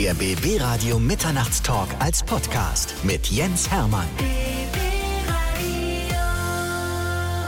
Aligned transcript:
Der 0.00 0.14
BB 0.14 0.58
Radio 0.62 0.98
Mitternachtstalk 0.98 1.88
als 1.98 2.22
Podcast 2.22 2.94
mit 3.02 3.26
Jens 3.26 3.70
Hermann. 3.70 4.06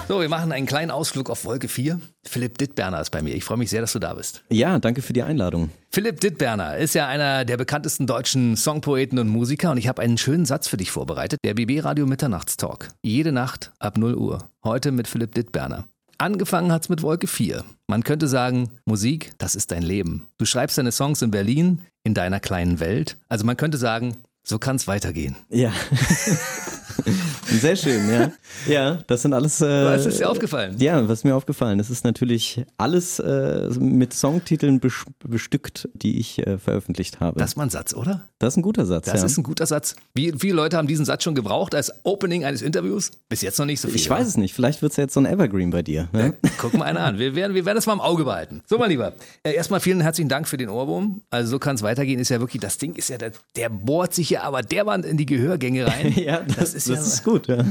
So, 0.06 0.20
wir 0.20 0.28
machen 0.28 0.52
einen 0.52 0.66
kleinen 0.66 0.90
Ausflug 0.90 1.30
auf 1.30 1.46
Wolke 1.46 1.66
4. 1.68 1.98
Philipp 2.24 2.58
Dittberner 2.58 3.00
ist 3.00 3.08
bei 3.08 3.22
mir. 3.22 3.34
Ich 3.34 3.44
freue 3.44 3.56
mich 3.56 3.70
sehr, 3.70 3.80
dass 3.80 3.94
du 3.94 4.00
da 4.00 4.12
bist. 4.12 4.44
Ja, 4.50 4.78
danke 4.78 5.00
für 5.00 5.14
die 5.14 5.22
Einladung. 5.22 5.70
Philipp 5.88 6.20
Dittberner 6.20 6.76
ist 6.76 6.94
ja 6.94 7.08
einer 7.08 7.46
der 7.46 7.56
bekanntesten 7.56 8.06
deutschen 8.06 8.54
Songpoeten 8.54 9.18
und 9.18 9.28
Musiker 9.28 9.70
und 9.70 9.78
ich 9.78 9.88
habe 9.88 10.02
einen 10.02 10.18
schönen 10.18 10.44
Satz 10.44 10.68
für 10.68 10.76
dich 10.76 10.90
vorbereitet. 10.90 11.40
Der 11.42 11.54
BB 11.54 11.82
Radio 11.82 12.04
Mitternachtstalk. 12.04 12.88
Jede 13.00 13.32
Nacht 13.32 13.72
ab 13.78 13.96
0 13.96 14.14
Uhr. 14.14 14.50
Heute 14.62 14.92
mit 14.92 15.08
Philipp 15.08 15.34
Dittberner. 15.34 15.86
Angefangen 16.22 16.70
hat's 16.70 16.88
mit 16.88 17.02
Wolke 17.02 17.26
4. 17.26 17.64
Man 17.88 18.04
könnte 18.04 18.28
sagen, 18.28 18.70
Musik, 18.84 19.32
das 19.38 19.56
ist 19.56 19.72
dein 19.72 19.82
Leben. 19.82 20.28
Du 20.38 20.44
schreibst 20.44 20.78
deine 20.78 20.92
Songs 20.92 21.20
in 21.20 21.32
Berlin, 21.32 21.82
in 22.04 22.14
deiner 22.14 22.38
kleinen 22.38 22.78
Welt. 22.78 23.16
Also 23.28 23.44
man 23.44 23.56
könnte 23.56 23.76
sagen, 23.76 24.16
so 24.44 24.60
kann's 24.60 24.86
weitergehen. 24.86 25.34
Ja. 25.48 25.72
Sehr 27.60 27.76
schön, 27.76 28.10
ja. 28.10 28.32
Ja, 28.68 28.98
das 29.06 29.22
sind 29.22 29.32
alles. 29.32 29.60
Äh, 29.60 29.84
was 29.84 30.06
ist 30.06 30.20
dir 30.20 30.30
aufgefallen? 30.30 30.76
Ja, 30.78 31.08
was 31.08 31.20
ist 31.20 31.24
mir 31.24 31.34
aufgefallen? 31.34 31.78
Das 31.78 31.90
ist 31.90 32.04
natürlich 32.04 32.64
alles 32.76 33.18
äh, 33.18 33.68
mit 33.80 34.12
Songtiteln 34.12 34.80
bestückt, 35.24 35.88
die 35.94 36.18
ich 36.20 36.46
äh, 36.46 36.58
veröffentlicht 36.58 37.20
habe. 37.20 37.38
Das 37.40 37.50
ist 37.50 37.56
mal 37.56 37.64
ein 37.64 37.70
Satz, 37.70 37.94
oder? 37.94 38.28
Das 38.38 38.54
ist 38.54 38.58
ein 38.58 38.62
guter 38.62 38.86
Satz. 38.86 39.06
Das 39.06 39.20
ja. 39.20 39.26
ist 39.26 39.38
ein 39.38 39.42
guter 39.42 39.66
Satz. 39.66 39.96
Wie 40.14 40.32
viele 40.38 40.54
Leute 40.54 40.76
haben 40.76 40.86
diesen 40.86 41.04
Satz 41.04 41.24
schon 41.24 41.34
gebraucht 41.34 41.74
als 41.74 41.92
Opening 42.04 42.44
eines 42.44 42.62
Interviews? 42.62 43.10
Bis 43.28 43.42
jetzt 43.42 43.58
noch 43.58 43.66
nicht 43.66 43.80
so 43.80 43.88
viel. 43.88 43.96
Ich 43.96 44.08
weiß 44.08 44.26
es 44.26 44.36
nicht. 44.36 44.54
Vielleicht 44.54 44.82
wird 44.82 44.92
es 44.92 44.96
ja 44.96 45.04
jetzt 45.04 45.14
so 45.14 45.20
ein 45.20 45.26
Evergreen 45.26 45.70
bei 45.70 45.82
dir. 45.82 46.08
Ne? 46.12 46.34
Ja, 46.42 46.50
gucken 46.58 46.80
wir 46.80 46.84
einer 46.84 47.00
an. 47.00 47.18
Wir 47.18 47.34
werden, 47.34 47.54
wir 47.54 47.64
werden 47.64 47.76
das 47.76 47.86
mal 47.86 47.94
im 47.94 48.00
Auge 48.00 48.24
behalten. 48.24 48.62
So, 48.66 48.78
mein 48.78 48.90
Lieber. 48.90 49.14
Äh, 49.42 49.54
erstmal 49.54 49.80
vielen 49.80 50.00
herzlichen 50.00 50.28
Dank 50.28 50.46
für 50.46 50.56
den 50.56 50.68
Ohrwurm. 50.68 51.22
Also, 51.30 51.52
so 51.52 51.58
kann 51.58 51.76
es 51.76 51.82
weitergehen. 51.82 52.20
Ist 52.20 52.28
ja 52.28 52.40
wirklich, 52.40 52.60
das 52.60 52.78
Ding 52.78 52.94
ist 52.94 53.08
ja, 53.08 53.18
der, 53.18 53.32
der 53.56 53.68
bohrt 53.68 54.14
sich 54.14 54.30
ja 54.30 54.42
aber 54.42 54.62
derwann 54.62 55.04
in 55.04 55.16
die 55.16 55.26
Gehörgänge 55.26 55.86
rein. 55.86 56.12
ja, 56.16 56.40
das, 56.40 56.56
das 56.56 56.74
ist, 56.74 56.88
das 56.88 56.98
ja, 56.98 57.04
ist 57.04 57.24
gut. 57.24 57.41
Ja. 57.46 57.64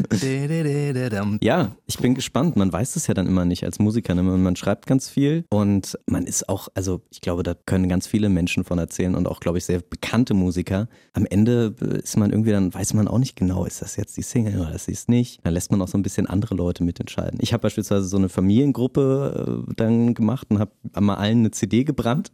Ja, 1.42 1.76
ich 1.88 1.98
bin 1.98 2.16
gespannt. 2.16 2.56
Man 2.56 2.72
weiß 2.72 2.96
es 2.96 3.08
ja 3.08 3.14
dann 3.14 3.28
immer 3.28 3.46
nicht 3.46 3.64
als 3.64 3.80
Musiker. 3.80 4.16
Ne? 4.16 4.24
Man 4.24 4.56
schreibt 4.56 4.88
ganz 4.88 5.10
viel 5.10 5.46
und 5.50 5.98
man 6.06 6.26
ist 6.26 6.50
auch, 6.50 6.70
also 6.74 7.02
ich 7.10 7.22
glaube, 7.22 7.44
da 7.44 7.54
können 7.54 7.90
ganz 7.90 8.08
viele 8.08 8.30
Menschen 8.30 8.64
von 8.64 8.78
erzählen 8.80 9.16
und 9.16 9.28
auch, 9.28 9.40
glaube 9.40 9.58
ich, 9.58 9.66
sehr 9.66 9.80
bekannte 9.82 10.34
Musiker. 10.34 10.88
Am 11.14 11.26
Ende 11.26 11.76
ist 12.04 12.18
man 12.18 12.32
irgendwie, 12.32 12.52
dann 12.52 12.74
weiß 12.74 12.94
man 12.94 13.08
auch 13.08 13.20
nicht 13.20 13.36
genau, 13.36 13.66
ist 13.66 13.82
das 13.82 13.96
jetzt 13.96 14.18
die 14.18 14.24
Single 14.24 14.60
oder 14.60 14.74
ist 14.74 14.90
es 14.90 15.08
nicht. 15.08 15.40
Dann 15.44 15.54
lässt 15.54 15.72
man 15.72 15.82
auch 15.82 15.88
so 15.88 15.98
ein 15.98 16.04
bisschen 16.04 16.28
andere 16.28 16.56
Leute 16.56 16.84
mitentscheiden. 16.84 17.40
Ich 17.42 17.54
habe 17.54 17.62
beispielsweise 17.62 18.06
so 18.06 18.18
eine 18.18 18.30
Familiengruppe 18.30 19.66
äh, 19.70 19.74
dann 19.76 20.14
gemacht 20.14 20.48
und 20.50 20.60
habe 20.60 20.72
mal 21.00 21.16
allen 21.16 21.40
eine 21.40 21.52
CD 21.52 21.84
gebrannt 21.84 22.32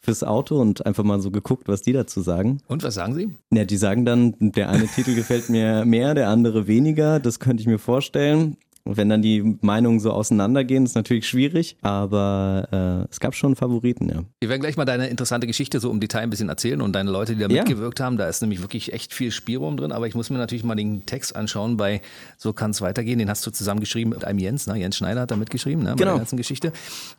fürs 0.00 0.24
Auto 0.24 0.60
und 0.60 0.86
einfach 0.86 1.04
mal 1.04 1.20
so 1.20 1.30
geguckt, 1.30 1.68
was 1.68 1.82
die 1.82 1.92
dazu 1.92 2.20
sagen. 2.22 2.58
Und 2.66 2.82
was 2.82 2.94
sagen 2.94 3.14
sie? 3.14 3.36
Ja, 3.52 3.64
die 3.64 3.76
sagen 3.76 4.04
dann, 4.04 4.34
der 4.38 4.70
eine 4.70 4.86
Titel 4.86 5.14
gefällt 5.14 5.50
mir 5.50 5.84
mehr, 5.84 6.14
der 6.14 6.28
andere 6.28 6.66
weniger. 6.66 7.20
Das 7.20 7.38
könnte 7.38 7.60
ich 7.60 7.66
mir 7.66 7.78
vorstellen. 7.78 8.56
Und 8.84 8.96
wenn 8.96 9.08
dann 9.08 9.22
die 9.22 9.58
Meinungen 9.60 10.00
so 10.00 10.12
auseinandergehen, 10.12 10.84
ist 10.84 10.94
natürlich 10.94 11.28
schwierig, 11.28 11.76
aber 11.82 13.06
äh, 13.06 13.10
es 13.10 13.20
gab 13.20 13.34
schon 13.34 13.54
Favoriten, 13.56 14.08
ja. 14.08 14.22
Wir 14.40 14.48
werden 14.48 14.60
gleich 14.60 14.76
mal 14.76 14.84
deine 14.84 15.08
interessante 15.08 15.46
Geschichte 15.46 15.80
so 15.80 15.90
im 15.90 16.00
Detail 16.00 16.20
ein 16.20 16.30
bisschen 16.30 16.48
erzählen 16.48 16.80
und 16.80 16.92
deine 16.92 17.10
Leute, 17.10 17.34
die 17.34 17.40
da 17.40 17.48
ja. 17.48 17.62
mitgewirkt 17.62 18.00
haben. 18.00 18.16
Da 18.16 18.28
ist 18.28 18.40
nämlich 18.40 18.62
wirklich 18.62 18.92
echt 18.92 19.12
viel 19.12 19.30
Spielraum 19.30 19.76
drin, 19.76 19.92
aber 19.92 20.06
ich 20.06 20.14
muss 20.14 20.30
mir 20.30 20.38
natürlich 20.38 20.64
mal 20.64 20.74
den 20.74 21.06
Text 21.06 21.36
anschauen 21.36 21.76
bei 21.76 22.00
So 22.36 22.52
kann 22.52 22.70
es 22.70 22.80
weitergehen. 22.80 23.18
Den 23.18 23.28
hast 23.28 23.46
du 23.46 23.50
zusammen 23.50 23.80
geschrieben 23.80 24.10
mit 24.10 24.24
einem 24.24 24.38
Jens, 24.38 24.66
ne? 24.66 24.76
Jens 24.76 24.96
Schneider 24.96 25.22
hat 25.22 25.30
da 25.30 25.36
mitgeschrieben, 25.36 25.84
ne? 25.84 25.90
Bei 25.90 25.96
genau. 25.96 26.12
der 26.12 26.18
ganzen 26.18 26.36
Geschichte. 26.36 26.72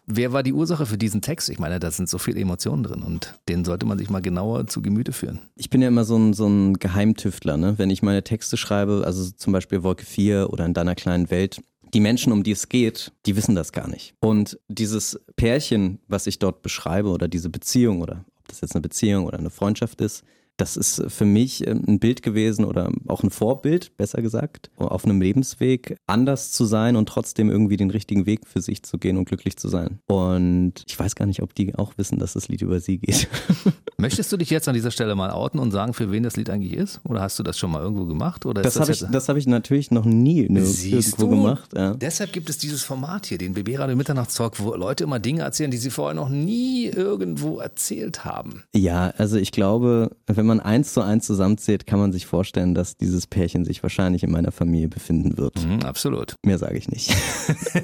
Wer 0.08 0.34
war 0.34 0.44
die 0.44 0.54
Ursache 0.54 0.86
für 0.86 0.98
diesen 0.98 1.22
Text? 1.22 1.50
Ich 1.50 1.60
meine, 1.60 1.80
da 1.80 1.92
sind 1.92 2.10
so 2.10 2.18
viele 2.18 2.40
Emotionen 2.40 2.84
drin 2.84 3.04
und 3.04 3.36
den 3.48 3.66
sollte 3.66 3.86
man 3.86 3.98
sich 3.98 4.10
mal 4.10 4.22
genauer 4.22 4.68
zu 4.68 4.82
Gemüte 4.82 5.14
führen. 5.14 5.40
Ich 5.56 5.70
bin 5.70 5.82
ja 5.82 5.88
immer 5.88 6.06
so 6.06 6.18
ein, 6.18 6.34
so 6.34 6.48
ein 6.48 6.74
Geheimtüftler, 6.74 7.58
ne? 7.58 7.78
Wenn 7.78 7.90
ich 7.90 8.02
meine 8.02 8.24
Texte 8.24 8.58
schreibe, 8.58 9.04
also 9.06 9.32
zum 9.32 9.54
Beispiel 9.54 9.84
Wolke 9.84 10.06
4 10.06 10.50
oder 10.52 10.66
in 10.66 10.74
deiner 10.74 10.96
kleinen 10.96 11.30
Welt, 11.32 11.61
die 11.94 12.00
Menschen, 12.00 12.32
um 12.32 12.44
die 12.44 12.52
es 12.52 12.70
geht, 12.70 13.12
die 13.26 13.36
wissen 13.36 13.56
das 13.56 13.72
gar 13.72 13.88
nicht. 13.88 14.14
Und 14.20 14.60
dieses 14.68 15.20
Pärchen, 15.36 16.00
was 16.08 16.28
ich 16.28 16.40
dort 16.40 16.62
beschreibe, 16.62 17.10
oder 17.10 17.28
diese 17.28 17.50
Beziehung, 17.50 18.02
oder 18.02 18.26
ob 18.40 18.48
das 18.48 18.62
jetzt 18.62 18.76
eine 18.76 18.82
Beziehung 18.82 19.26
oder 19.26 19.40
eine 19.40 19.50
Freundschaft 19.50 20.02
ist, 20.02 20.24
das 20.62 20.78
ist 20.78 21.04
für 21.08 21.26
mich 21.26 21.66
ähm, 21.66 21.84
ein 21.88 22.00
Bild 22.00 22.22
gewesen 22.22 22.66
oder 22.66 22.92
auch 23.08 23.24
ein 23.24 23.32
Vorbild, 23.32 23.98
besser 23.98 24.22
gesagt, 24.22 24.70
auf 24.78 25.06
einem 25.06 25.20
Lebensweg 25.20 25.98
anders 26.06 26.52
zu 26.52 26.66
sein 26.66 26.96
und 26.96 27.10
trotzdem 27.10 27.50
irgendwie 27.50 27.78
den 27.78 27.90
richtigen 27.90 28.28
Weg 28.28 28.46
für 28.46 28.62
sich 28.62 28.84
zu 28.84 29.00
gehen 29.00 29.18
und 29.18 29.26
glücklich 29.26 29.58
zu 29.58 29.70
sein. 29.70 30.00
Und 30.06 30.84
ich 30.88 31.00
weiß 31.00 31.16
gar 31.16 31.26
nicht, 31.26 31.42
ob 31.42 31.56
die 31.56 31.74
auch 31.74 31.94
wissen, 31.98 32.20
dass 32.20 32.34
das 32.34 32.48
Lied 32.48 32.62
über 32.62 32.80
sie 32.80 33.00
geht. 33.00 33.28
Möchtest 33.98 34.32
du 34.32 34.38
dich 34.38 34.50
jetzt 34.50 34.68
an 34.68 34.74
dieser 34.74 34.92
Stelle 34.92 35.16
mal 35.16 35.32
outen 35.32 35.60
und 35.60 35.72
sagen, 35.72 35.94
für 35.94 36.12
wen 36.12 36.24
das 36.24 36.36
Lied 36.36 36.50
eigentlich 36.50 36.74
ist? 36.74 37.02
Oder 37.04 37.22
hast 37.22 37.40
du 37.40 37.44
das 37.44 37.58
schon 37.58 37.72
mal 37.72 37.82
irgendwo 37.82 38.06
gemacht? 38.06 38.46
Oder 38.46 38.62
das, 38.62 38.76
das 38.76 38.82
habe 38.82 38.92
ich, 38.92 39.28
hab 39.28 39.38
ich 39.38 39.48
natürlich 39.48 39.92
noch 39.92 40.06
nie 40.06 40.42
irgendwo 40.42 41.28
gemacht. 41.28 41.72
Ja. 41.76 41.94
Deshalb 41.96 42.34
gibt 42.34 42.50
es 42.50 42.58
dieses 42.58 42.84
Format 42.84 43.26
hier, 43.28 43.38
den 43.38 43.54
BB 43.54 43.80
Radio 43.80 43.96
Mitternachtstalk, 43.96 44.60
wo 44.60 44.76
Leute 44.76 45.04
immer 45.04 45.20
Dinge 45.20 45.42
erzählen, 45.42 45.72
die 45.72 45.78
sie 45.78 45.90
vorher 45.90 46.14
noch 46.14 46.30
nie 46.30 46.86
irgendwo 46.86 47.60
erzählt 47.60 48.26
haben. 48.26 48.64
Ja, 48.76 49.14
also 49.18 49.38
ich 49.38 49.52
glaube, 49.52 50.16
wenn 50.28 50.46
man 50.46 50.51
man 50.52 50.60
eins 50.60 50.94
zu 50.94 51.02
eins 51.02 51.26
zusammenzählt, 51.26 51.88
kann 51.88 52.00
man 52.00 52.12
sich 52.12 52.26
vorstellen, 52.26 52.76
dass 52.76 52.98
dieses 52.98 53.26
Pärchen 53.26 53.64
sich 53.64 53.82
wahrscheinlich 53.84 54.24
in 54.24 54.32
meiner 54.32 54.52
Familie 54.52 54.90
befinden 54.90 55.38
wird. 55.38 55.66
Mhm, 55.66 55.84
absolut. 55.84 56.36
Mehr 56.46 56.58
sage 56.58 56.78
ich 56.78 56.90
nicht. 56.90 57.16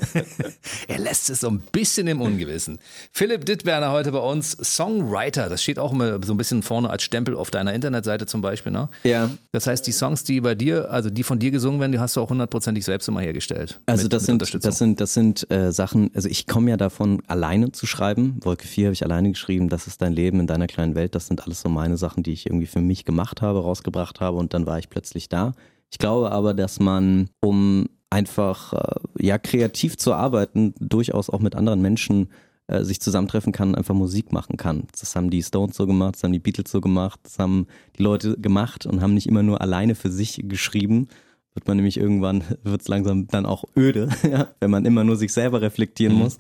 er 0.88 1.00
lässt 1.00 1.30
es 1.30 1.40
so 1.40 1.50
ein 1.50 1.62
bisschen 1.72 2.08
im 2.08 2.20
Ungewissen. 2.20 2.80
Philipp 3.14 3.46
Dittberner 3.46 3.92
heute 3.92 4.12
bei 4.12 4.20
uns, 4.20 4.52
Songwriter. 4.52 5.48
Das 5.48 5.64
steht 5.64 5.80
auch 5.80 5.94
immer 5.94 6.20
so 6.26 6.34
ein 6.34 6.38
bisschen 6.38 6.62
vorne 6.62 6.90
als 6.90 7.04
Stempel 7.04 7.36
auf 7.36 7.52
deiner 7.52 7.74
Internetseite 7.74 8.26
zum 8.26 8.42
Beispiel. 8.42 8.74
Ne? 8.74 8.90
Ja. 9.04 9.30
Das 9.54 9.66
heißt, 9.66 9.88
die 9.88 9.94
Songs, 9.94 10.26
die 10.26 10.42
bei 10.42 10.56
dir, 10.56 10.92
also 10.92 11.10
die 11.10 11.24
von 11.24 11.40
dir 11.40 11.52
gesungen 11.52 11.80
werden, 11.80 11.94
die 11.94 12.00
hast 12.00 12.18
du 12.18 12.22
auch 12.22 12.30
hundertprozentig 12.30 12.84
selbst 12.84 13.08
immer 13.08 13.22
hergestellt. 13.22 13.80
Also 13.86 14.10
das, 14.10 14.28
mit 14.28 14.46
sind, 14.46 14.66
das 14.66 14.78
sind, 14.78 15.00
das 15.00 15.14
sind 15.14 15.50
äh, 15.50 15.72
Sachen, 15.72 16.12
also 16.14 16.28
ich 16.28 16.48
komme 16.48 16.72
ja 16.72 16.78
davon, 16.78 17.22
alleine 17.28 17.72
zu 17.72 17.86
schreiben. 17.86 18.40
Wolke 18.42 18.68
4 18.68 18.88
habe 18.88 18.94
ich 18.94 19.04
alleine 19.06 19.30
geschrieben. 19.30 19.70
Das 19.70 19.88
ist 19.88 20.02
dein 20.02 20.12
Leben 20.12 20.42
in 20.42 20.48
deiner 20.48 20.68
kleinen 20.68 20.96
Welt. 20.96 21.16
Das 21.16 21.28
sind 21.28 21.44
alles 21.46 21.62
so 21.62 21.70
meine 21.70 21.96
Sachen, 21.96 22.24
die 22.24 22.34
ich 22.34 22.47
irgendwie 22.48 22.68
für 22.68 22.82
mich 22.82 23.06
gemacht 23.06 23.42
habe, 23.42 23.62
rausgebracht 23.62 24.20
habe 24.20 24.38
und 24.38 24.54
dann 24.54 24.66
war 24.66 24.80
ich 24.80 24.90
plötzlich 24.90 25.30
da. 25.30 25.54
Ich 25.92 26.00
glaube 26.00 26.32
aber, 26.32 26.54
dass 26.54 26.80
man, 26.80 27.30
um 27.40 27.88
einfach 28.10 28.74
äh, 28.74 29.26
ja 29.26 29.38
kreativ 29.38 29.98
zu 29.98 30.14
arbeiten, 30.14 30.74
durchaus 30.80 31.30
auch 31.30 31.40
mit 31.40 31.56
anderen 31.56 31.82
Menschen 31.82 32.30
äh, 32.68 32.84
sich 32.84 33.00
zusammentreffen 33.00 33.54
kann, 33.54 33.76
einfach 33.76 33.96
Musik 33.96 34.32
machen 34.32 34.58
kann. 34.58 34.88
Das 35.00 35.16
haben 35.16 35.30
die 35.30 35.44
Stones 35.44 35.76
so 35.76 35.88
gemacht, 35.88 36.16
das 36.16 36.24
haben 36.24 36.34
die 36.34 36.40
Beatles 36.40 36.72
so 36.72 36.82
gemacht, 36.82 37.20
das 37.24 37.40
haben 37.40 37.68
die 37.98 38.04
Leute 38.04 38.38
gemacht 38.38 38.86
und 38.86 39.02
haben 39.02 39.14
nicht 39.14 39.28
immer 39.28 39.44
nur 39.44 39.62
alleine 39.62 39.96
für 39.96 40.12
sich 40.12 40.42
geschrieben. 40.44 41.08
Wird 41.54 41.68
man 41.68 41.78
nämlich 41.78 41.98
irgendwann, 41.98 42.44
wird 42.64 42.82
es 42.82 42.88
langsam 42.88 43.28
dann 43.28 43.46
auch 43.46 43.64
öde, 43.76 44.10
ja, 44.30 44.50
wenn 44.60 44.72
man 44.72 44.86
immer 44.86 45.04
nur 45.04 45.16
sich 45.16 45.34
selber 45.34 45.62
reflektieren 45.62 46.16
mhm. 46.16 46.24
muss. 46.24 46.38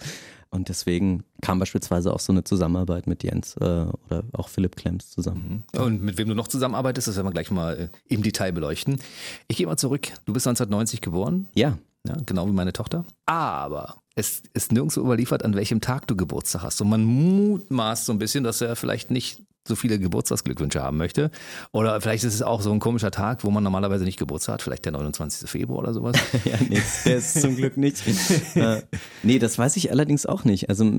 Und 0.50 0.69
deswegen 0.69 1.24
kam 1.41 1.59
beispielsweise 1.59 2.13
auch 2.13 2.19
so 2.19 2.31
eine 2.31 2.44
Zusammenarbeit 2.44 3.08
mit 3.08 3.24
Jens 3.24 3.56
äh, 3.58 3.63
oder 3.63 4.24
auch 4.34 4.50
Philipp 4.50 4.75
Klemms 4.75 5.09
zusammen. 5.09 5.63
Mhm. 5.74 5.80
Und 5.80 6.02
mit 6.02 6.18
wem 6.18 6.30
du 6.30 6.35
noch 6.35 6.47
zusammenarbeitest, 6.47 7.08
das 7.08 7.16
werden 7.16 7.28
wir 7.28 7.31
gleich 7.31 7.52
mal 7.52 7.78
äh, 7.78 7.90
im 8.08 8.24
Detail 8.24 8.52
beleuchten. 8.52 9.00
Ich 9.47 9.57
gehe 9.57 9.68
mal 9.68 9.78
zurück. 9.78 10.07
Du 10.25 10.34
bist 10.34 10.47
1990 10.47 11.02
geboren. 11.02 11.47
Ja. 11.53 11.78
Ja, 12.07 12.16
genau 12.25 12.47
wie 12.47 12.53
meine 12.53 12.72
Tochter. 12.72 13.06
Aber 13.25 13.97
es 14.16 14.41
ist 14.53 14.72
nirgendwo 14.72 15.02
überliefert, 15.02 15.44
an 15.44 15.56
welchem 15.56 15.81
Tag 15.81 16.07
du 16.07 16.16
Geburtstag 16.16 16.63
hast. 16.63 16.81
Und 16.81 16.90
man 16.90 17.03
mutmaßt 17.03 18.06
so 18.06 18.13
ein 18.13 18.19
bisschen, 18.19 18.44
dass 18.44 18.62
er 18.62 18.75
vielleicht 18.75 19.12
nicht 19.12 19.44
so 19.67 19.75
viele 19.75 20.00
Geburtstagsglückwünsche 20.00 20.81
haben 20.81 20.97
möchte. 20.97 21.31
Oder 21.72 22.00
vielleicht 22.01 22.23
ist 22.23 22.33
es 22.33 22.41
auch 22.41 22.61
so 22.61 22.72
ein 22.72 22.79
komischer 22.79 23.11
Tag, 23.11 23.44
wo 23.44 23.51
man 23.51 23.63
normalerweise 23.63 24.03
nicht 24.03 24.17
Geburtstag 24.17 24.53
hat, 24.53 24.61
vielleicht 24.61 24.85
der 24.85 24.94
29. 24.94 25.50
Februar 25.50 25.79
oder 25.79 25.94
sowas. 25.94 26.16
ja, 26.45 26.57
nee, 26.67 26.81
der 27.05 27.17
ist 27.17 27.41
zum 27.41 27.55
Glück 27.55 27.77
nicht. 27.77 28.01
äh, 28.56 28.81
nee, 29.23 29.39
das 29.39 29.57
weiß 29.57 29.77
ich 29.77 29.91
allerdings 29.91 30.25
auch 30.25 30.44
nicht. 30.44 30.69
Also 30.69 30.89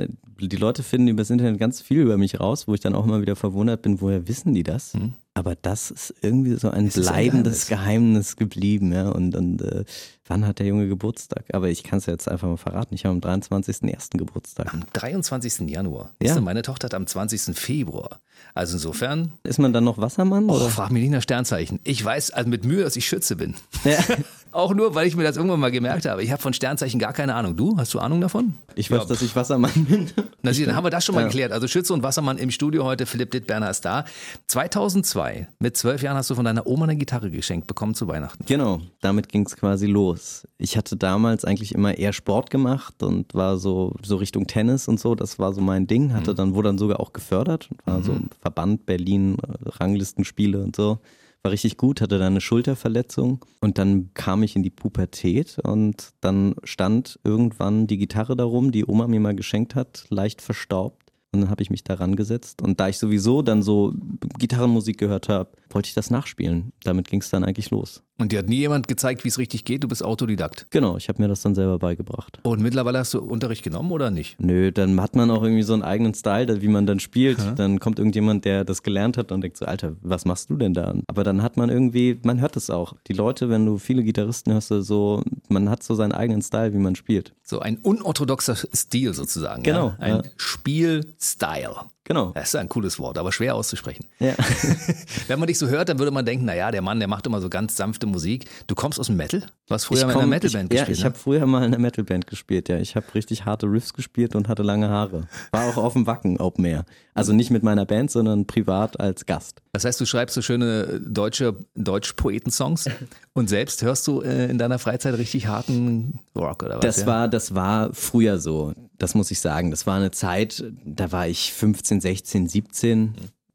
die 0.41 0.57
Leute 0.57 0.83
finden 0.83 1.09
übers 1.09 1.31
Internet 1.31 1.59
ganz 1.59 1.81
viel 1.81 2.01
über 2.01 2.19
mich 2.19 2.41
raus, 2.41 2.69
wo 2.69 2.75
ich 2.75 2.81
dann 2.81 2.95
auch 2.95 3.05
immer 3.05 3.21
wieder 3.21 3.37
verwundert 3.37 3.83
bin, 3.83 4.01
woher 4.01 4.29
wissen 4.29 4.55
die 4.55 4.63
das? 4.63 4.95
Hm. 4.95 5.15
Aber 5.39 5.55
das 5.55 5.93
ist 5.93 6.15
irgendwie 6.21 6.55
so 6.55 6.69
ein 6.69 6.89
bleibendes 6.89 7.07
ein 7.07 7.13
Geheimnis. 7.15 7.67
Geheimnis. 7.69 8.37
geblieben, 8.37 8.93
ja. 8.93 9.09
Und, 9.11 9.37
und 9.37 9.63
äh, 9.63 9.85
wann 10.27 10.45
hat 10.45 10.59
der 10.59 10.67
Junge 10.67 10.89
Geburtstag? 10.89 11.45
Aber 11.53 11.69
ich 11.69 11.85
kann 11.85 12.01
es 12.01 12.07
ja 12.07 12.13
jetzt 12.13 12.29
einfach 12.29 12.49
mal 12.49 12.57
verraten. 12.57 12.93
Ich 12.95 13.05
habe 13.05 13.15
am 13.15 13.21
23.01. 13.21 14.19
Geburtstag. 14.19 14.75
Am 14.75 14.83
23. 14.93 15.71
Januar. 15.71 16.11
Ja. 16.21 16.41
Meine 16.41 16.63
Tochter 16.63 16.87
hat 16.87 16.95
am 16.95 17.07
20. 17.07 17.57
Februar. 17.57 18.21
Also 18.55 18.75
insofern. 18.75 19.33
Ist 19.45 19.59
man 19.59 19.73
dann 19.73 19.85
noch 19.85 19.99
Wassermann? 19.99 20.49
Oh, 20.49 20.55
oder? 20.55 20.69
frag 20.69 20.91
mich 20.91 21.03
nicht 21.03 21.13
nach 21.13 21.23
Sternzeichen. 21.23 21.81
Ich 21.85 22.05
weiß 22.05 22.31
also 22.33 22.49
mit 22.49 22.65
Mühe, 22.65 22.83
dass 22.83 22.97
ich 22.97 23.07
Schütze 23.07 23.37
bin. 23.37 23.55
Ja. 23.85 23.99
Auch 24.53 24.75
nur, 24.75 24.95
weil 24.95 25.07
ich 25.07 25.17
mir 25.17 25.23
das 25.25 25.37
irgendwann 25.37 25.61
mal 25.61 25.71
gemerkt 25.71 26.07
habe. 26.07 26.23
Ich 26.23 26.31
habe 26.33 26.41
von 26.43 26.53
Sternzeichen 26.53 26.99
gar 26.99 27.13
keine 27.13 27.35
Ahnung. 27.35 27.57
Du? 27.57 27.77
Hast 27.77 27.95
du 27.95 27.99
Ahnung 27.99 28.21
davon? 28.21 28.55
Ich 28.75 28.91
weiß, 28.91 29.01
Ja, 29.03 29.05
dass 29.07 29.23
ich 29.23 29.35
Wassermann 29.37 29.71
bin. 29.89 30.09
Na, 30.43 30.53
dann 30.53 30.75
haben 30.77 30.85
wir 30.85 30.91
das 30.91 31.05
schon 31.05 31.15
mal 31.15 31.23
Ja. 31.23 31.27
geklärt. 31.29 31.53
Also 31.53 31.69
Schütze 31.69 31.93
und 31.93 32.03
Wassermann 32.03 32.39
im 32.39 32.51
Studio 32.51 32.85
heute. 32.85 33.07
Philipp 33.07 33.31
Dittberner 33.31 33.71
ist 33.71 33.85
da. 33.85 34.05
2002, 34.47 35.49
mit 35.59 35.77
zwölf 35.77 36.03
Jahren 36.03 36.17
hast 36.17 36.31
du 36.31 36.35
von 36.35 36.45
deiner 36.45 36.67
Oma 36.67 36.85
eine 36.85 36.97
Gitarre 36.97 37.31
geschenkt 37.31 37.67
bekommen 37.67 37.95
zu 37.95 38.09
Weihnachten. 38.09 38.45
Genau, 38.47 38.81
damit 39.01 39.29
ging 39.29 39.45
es 39.47 39.57
quasi 39.57 39.87
los. 39.87 40.47
Ich 40.59 40.77
hatte 40.77 40.97
damals 40.97 41.45
eigentlich 41.45 41.75
immer 41.75 41.97
eher 41.97 42.13
Sport 42.13 42.51
gemacht 42.51 43.03
und 43.03 43.35
war 43.35 43.59
so, 43.59 43.95
so 44.03 44.17
Richtung 44.17 44.47
Tennis 44.47 44.89
und 44.89 44.99
so, 44.99 45.15
das 45.15 45.39
war 45.39 45.53
so 45.53 45.61
mein 45.61 45.87
Ding. 45.87 46.13
Hatte 46.15 46.35
dann, 46.35 46.55
wurde 46.55 46.71
dann 46.71 46.79
sogar 46.79 47.01
auch 47.01 47.13
gefördert, 47.13 47.69
war 47.85 48.03
so 48.03 48.13
im 48.13 48.31
Verband 48.41 48.87
Berlin, 48.87 49.37
äh, 49.43 49.69
Ranglistenspiele 49.83 50.63
und 50.63 50.75
so. 50.75 50.99
War 51.43 51.53
richtig 51.53 51.77
gut, 51.77 52.01
hatte 52.01 52.19
dann 52.19 52.33
eine 52.33 52.41
Schulterverletzung 52.41 53.45
und 53.61 53.79
dann 53.79 54.13
kam 54.15 54.43
ich 54.43 54.57
in 54.57 54.63
die 54.63 54.71
Pubertät 54.71 55.59
und 55.63 56.11
dann 56.21 56.57
stand 56.65 57.21
irgendwann 57.23 57.87
die 57.87 57.99
Gitarre 57.99 58.37
darum, 58.37 58.73
die 58.73 58.85
Oma 58.87 59.07
mir 59.07 59.21
mal 59.21 59.37
geschenkt 59.37 59.75
hat, 59.75 60.07
leicht 60.11 60.43
verstaubt. 60.43 61.09
Und 61.31 61.43
dann 61.43 61.51
habe 61.51 61.63
ich 61.63 61.69
mich 61.69 61.85
daran 61.85 62.17
gesetzt. 62.17 62.63
Und 62.63 62.81
da 62.81 62.89
ich 62.89 62.97
sowieso 62.97 63.43
dann 63.43 63.63
so 63.63 63.93
Gitarrenmusik 64.39 64.97
gehört 64.97 65.29
habe, 65.29 65.51
wollte 65.71 65.89
ich 65.89 65.95
das 65.95 66.11
nachspielen. 66.11 66.73
Damit 66.85 67.09
ging 67.09 67.21
es 67.21 67.31
dann 67.31 67.45
eigentlich 67.45 67.71
los. 67.71 68.03
Und 68.21 68.33
dir 68.33 68.41
hat 68.41 68.49
nie 68.49 68.57
jemand 68.57 68.89
gezeigt, 68.89 69.23
wie 69.25 69.29
es 69.29 69.39
richtig 69.39 69.65
geht. 69.65 69.85
Du 69.85 69.89
bist 69.89 70.05
Autodidakt. 70.05 70.67
Genau, 70.71 70.97
ich 70.97 71.09
habe 71.09 71.23
mir 71.23 71.29
das 71.29 71.43
dann 71.43 71.55
selber 71.55 71.79
beigebracht. 71.79 72.41
Und 72.43 72.61
mittlerweile 72.61 72.99
hast 72.99 73.15
du 73.15 73.21
Unterricht 73.21 73.63
genommen 73.63 73.93
oder 73.93 74.11
nicht? 74.11 74.41
Nö, 74.41 74.73
dann 74.73 75.01
hat 75.01 75.15
man 75.15 75.31
auch 75.31 75.43
irgendwie 75.45 75.63
so 75.63 75.73
einen 75.73 75.85
eigenen 75.85 76.15
Style, 76.15 76.61
wie 76.61 76.67
man 76.69 76.85
dann 76.85 76.99
spielt. 76.99 77.39
Dann 77.57 77.79
kommt 77.79 78.01
irgendjemand, 78.01 78.45
der 78.45 78.65
das 78.65 78.83
gelernt 78.83 79.17
hat 79.17 79.31
und 79.31 79.41
denkt 79.43 79.57
so, 79.57 79.67
Alter, 79.67 79.95
was 80.03 80.25
machst 80.25 80.51
du 80.51 80.57
denn 80.57 80.75
da? 80.75 80.95
Aber 81.07 81.23
dann 81.23 81.43
hat 81.43 81.57
man 81.57 81.71
irgendwie, 81.71 82.19
man 82.25 82.41
hört 82.41 82.57
es 82.57 82.71
auch. 82.71 82.95
Die 83.07 83.13
Leute, 83.13 83.51
wenn 83.51 83.65
du 83.65 83.79
viele 83.79 84.03
Gitarristen 84.03 84.53
hörst, 84.53 84.69
so, 84.69 85.23
man 85.49 85.71
hat 85.71 85.85
so 85.85 85.95
seinen 85.95 86.13
eigenen 86.13 86.43
Style, 86.43 86.75
wie 86.75 86.79
man 86.79 86.97
spielt. 86.97 87.35
So 87.45 87.61
ein 87.61 87.79
unorthodoxer 87.79 88.57
Stil 88.57 89.15
sozusagen. 89.15 89.63
Genau, 89.63 89.89
Ja? 89.89 89.97
Ein 90.01 90.17
ja. 90.17 90.23
Spielstyle. 90.37 91.77
Genau. 92.09 92.33
Das 92.35 92.49
ist 92.49 92.57
ein 92.57 92.71
cooles 92.71 92.99
Wort, 92.99 93.19
aber 93.19 93.33
schwer 93.33 93.55
auszusprechen. 93.55 94.07
Ja. 94.19 94.33
Wenn 95.29 95.39
man 95.39 95.47
dich 95.47 95.59
so 95.59 95.69
hört, 95.69 95.91
dann 95.91 95.99
würde 95.99 96.11
man 96.11 96.25
denken, 96.25 96.47
naja, 96.47 96.71
der 96.71 96.81
Mann, 96.81 96.99
der 96.99 97.07
macht 97.09 97.27
immer 97.27 97.41
so 97.43 97.51
ganz 97.51 97.77
sanfte 97.77 98.07
Musik. 98.07 98.47
Du 98.67 98.75
kommst 98.75 98.99
aus 98.99 99.07
dem 99.09 99.17
Metal? 99.17 99.41
Du 99.67 99.75
hast 99.75 99.85
früher 99.85 100.07
mal 100.07 100.07
in 100.07 100.13
komm- 100.15 100.23
einer 100.23 100.31
Metalband 100.31 100.73
ich, 100.73 100.79
Ja, 100.79 100.85
gespielt. 100.87 100.99
ich 100.99 101.05
ne? 101.05 101.11
habe 101.11 101.19
früher 101.19 101.47
mal 101.47 101.59
in 101.59 101.65
einer 101.75 101.79
Metalband 101.79 102.27
gespielt, 102.27 102.71
ja. 102.71 102.79
Ich 102.79 102.97
habe 102.97 103.07
richtig 103.15 103.45
harte 103.45 103.67
Riffs 103.67 103.93
gespielt 103.93 104.35
und 104.35 104.49
hatte 104.49 104.63
lange 104.63 104.89
Haare. 104.89 105.29
War 105.51 105.67
auch 105.67 105.77
auf 105.77 105.93
dem 105.93 106.07
Wacken 106.07 106.41
Open 106.41 106.65
Air. 106.65 106.87
Also 107.13 107.35
nicht 107.35 107.51
mit 107.51 107.63
meiner 107.63 107.85
Band, 107.85 108.11
sondern 108.11 108.47
privat 108.47 108.99
als 108.99 109.27
Gast. 109.27 109.61
Das 109.73 109.85
heißt, 109.85 110.01
du 110.01 110.07
schreibst 110.07 110.35
so 110.35 110.41
schöne 110.41 111.01
deutsche 111.05 111.57
Deutsch-Poeten-Songs 111.75 112.89
und 113.35 113.49
selbst 113.49 113.83
hörst 113.83 114.07
du 114.07 114.23
äh, 114.23 114.47
in 114.51 114.57
deiner 114.59 114.79
Freizeit 114.79 115.19
richtig 115.19 115.47
harten 115.47 116.21
Rock 116.35 116.63
oder 116.63 116.77
was? 116.77 116.81
Das 116.81 117.01
ja? 117.03 117.07
war, 117.07 117.29
das 117.29 117.55
war 117.55 117.93
früher 117.93 118.39
so. 118.39 118.73
Das 118.99 119.15
muss 119.15 119.31
ich 119.31 119.41
sagen. 119.41 119.71
Das 119.71 119.87
war 119.87 119.97
eine 119.97 120.11
Zeit, 120.11 120.65
da 120.85 121.13
war 121.13 121.29
ich 121.29 121.53
15, 121.53 122.01
16, 122.01 122.49
17. 122.49 123.15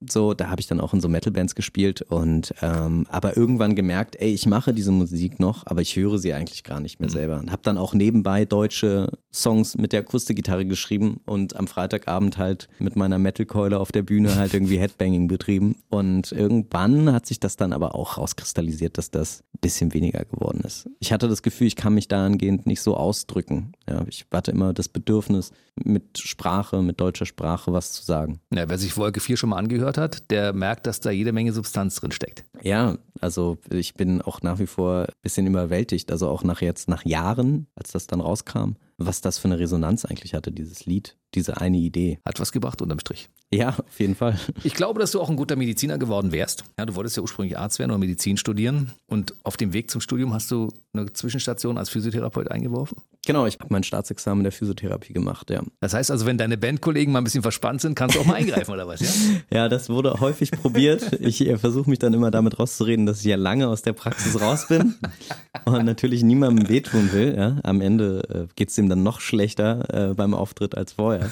So, 0.10 0.34
da 0.34 0.50
habe 0.50 0.62
ich 0.62 0.68
dann 0.68 0.80
auch 0.80 0.94
in 0.94 1.02
so 1.02 1.10
Metal-Bands 1.10 1.56
gespielt 1.56 2.02
und 2.02 2.54
ähm, 2.62 3.06
aber 3.10 3.38
irgendwann 3.38 3.76
gemerkt, 3.76 4.16
ey, 4.20 4.34
ich 4.34 4.46
mache 4.46 4.74
diese 4.74 4.92
Musik 4.92 5.40
noch, 5.40 5.66
aber 5.66 5.82
ich 5.82 5.96
höre 5.96 6.18
sie 6.18 6.34
eigentlich 6.34 6.64
gar 6.64 6.80
nicht 6.80 7.00
mehr 7.00 7.10
selber. 7.10 7.40
Und 7.40 7.52
habe 7.52 7.62
dann 7.64 7.78
auch 7.78 7.94
nebenbei 7.94 8.46
deutsche 8.46 9.12
Songs 9.34 9.78
mit 9.78 9.94
der 9.94 10.02
Akustikgitarre 10.02 10.66
geschrieben 10.66 11.20
und 11.26 11.56
am 11.56 11.68
Freitagabend 11.68 12.38
halt 12.38 12.68
mit 12.80 12.96
meiner 12.96 13.20
Metal-Keule 13.20 13.80
auf 13.80 13.92
der 13.92 14.04
Bühne 14.04 14.36
halt 14.36 14.54
irgendwie 14.54 14.78
Headbanging 14.78 15.28
betrieben. 15.28 15.76
Und 15.90 16.32
irgendwann 16.32 17.12
hat 17.12 17.26
sich 17.26 17.40
das 17.40 17.56
dann 17.56 17.74
aber 17.74 17.96
auch 17.96 18.18
rauskristallisiert, 18.18 18.98
dass 18.98 19.12
das 19.12 19.44
ein 19.56 19.60
bisschen 19.62 19.94
weniger 19.94 20.24
geworden 20.26 20.62
ist. 20.66 20.90
Ich 21.00 21.12
hatte 21.12 21.28
das 21.28 21.42
Gefühl, 21.42 21.68
ich 21.68 21.76
kann 21.76 21.94
mich 21.94 22.08
dahingehend 22.08 22.66
nicht 22.66 22.82
so 22.82 22.96
ausdrücken. 22.96 23.74
Ja, 23.90 24.06
ich 24.08 24.26
hatte 24.32 24.52
immer 24.52 24.74
das 24.74 24.90
Bedürfnis, 24.90 25.52
mit 25.76 26.20
Sprache, 26.20 26.82
mit 26.82 27.00
deutscher 27.00 27.26
Sprache 27.26 27.74
was 27.74 27.92
zu 27.92 28.04
sagen. 28.04 28.40
Ja, 28.54 28.70
wer 28.70 28.78
sich 28.78 28.96
Wolke 28.98 29.20
4 29.20 29.38
schon 29.38 29.50
mal 29.50 29.58
angehört 29.58 29.93
hat, 29.98 30.32
der 30.32 30.54
merkt, 30.54 30.88
dass 30.88 31.00
da 31.00 31.12
jede 31.12 31.32
Menge 31.32 31.54
Substanz 31.54 31.96
drin 31.96 32.12
steckt. 32.12 32.46
Ja, 32.62 32.98
also 33.24 33.58
ich 33.72 33.96
bin 33.96 34.22
auch 34.22 34.42
nach 34.42 34.60
wie 34.60 34.68
vor 34.68 35.06
ein 35.08 35.14
bisschen 35.22 35.48
überwältigt, 35.48 36.12
also 36.12 36.28
auch 36.28 36.44
nach 36.44 36.62
jetzt, 36.62 36.90
nach 36.90 37.06
Jahren, 37.06 37.68
als 37.76 37.92
das 37.92 38.06
dann 38.06 38.22
rauskam, 38.22 38.74
was 38.98 39.22
das 39.22 39.38
für 39.38 39.48
eine 39.48 39.60
Resonanz 39.60 40.06
eigentlich 40.06 40.34
hatte, 40.34 40.52
dieses 40.52 40.86
Lied, 40.86 41.18
diese 41.34 41.58
eine 41.58 41.78
Idee. 41.78 42.20
Hat 42.26 42.40
was 42.40 42.52
gebracht 42.52 42.82
unterm 42.82 43.00
Strich. 43.00 43.30
Ja, 43.54 43.70
auf 43.70 44.00
jeden 44.00 44.16
Fall. 44.16 44.40
Ich 44.64 44.74
glaube, 44.74 45.00
dass 45.00 45.12
du 45.12 45.20
auch 45.20 45.30
ein 45.30 45.36
guter 45.36 45.56
Mediziner 45.56 45.98
geworden 45.98 46.32
wärst. 46.32 46.64
Ja, 46.78 46.86
du 46.86 46.96
wolltest 46.96 47.18
ja 47.18 47.22
ursprünglich 47.22 47.58
Arzt 47.58 47.80
werden 47.80 47.92
oder 47.92 47.98
Medizin 47.98 48.38
studieren. 48.38 48.92
Und 49.08 49.36
auf 49.44 49.58
dem 49.58 49.74
Weg 49.74 49.92
zum 49.92 50.00
Studium 50.00 50.34
hast 50.34 50.50
du 50.52 50.70
eine 50.94 51.12
Zwischenstation 51.12 51.78
als 51.78 51.90
Physiotherapeut 51.90 52.50
eingeworfen. 52.50 52.98
Genau, 53.26 53.46
ich 53.46 53.56
habe 53.60 53.68
mein 53.70 53.84
Staatsexamen 53.84 54.44
der 54.44 54.52
Physiotherapie 54.52 55.14
gemacht, 55.14 55.50
ja. 55.50 55.64
Das 55.82 55.94
heißt 55.94 56.12
also, 56.12 56.26
wenn 56.26 56.38
deine 56.38 56.58
Bandkollegen 56.58 57.12
mal 57.12 57.20
ein 57.20 57.24
bisschen 57.24 57.42
verspannt 57.42 57.82
sind, 57.82 57.96
kannst 57.96 58.16
du 58.16 58.22
auch 58.22 58.26
mal 58.26 58.34
eingreifen 58.36 58.74
oder 58.74 58.88
was, 58.88 59.02
ja? 59.02 59.10
Ja, 59.52 59.70
das 59.70 59.90
wurde 59.90 60.20
häufig 60.20 60.52
probiert. 60.52 61.20
Ich 61.20 61.46
äh, 61.46 61.58
versuche 61.58 61.90
mich 61.90 62.00
dann 62.00 62.14
immer 62.14 62.32
damit 62.32 62.60
rauszureden, 62.60 63.06
dass 63.06 63.13
ich 63.20 63.26
ja 63.26 63.36
lange 63.36 63.68
aus 63.68 63.82
der 63.82 63.94
Praxis 63.94 64.40
raus 64.40 64.68
bin 64.68 64.96
und 65.66 65.86
natürlich 65.86 66.24
niemandem 66.24 66.70
wehtun 66.70 67.12
will. 67.12 67.36
Ja. 67.36 67.58
Am 67.64 67.82
Ende 67.82 68.24
äh, 68.30 68.54
geht's 68.56 68.76
dem 68.76 68.90
dann 68.90 69.04
noch 69.04 69.20
schlechter 69.22 70.12
äh, 70.12 70.14
beim 70.14 70.34
Auftritt 70.34 70.76
als 70.78 70.94
vorher. 70.94 71.32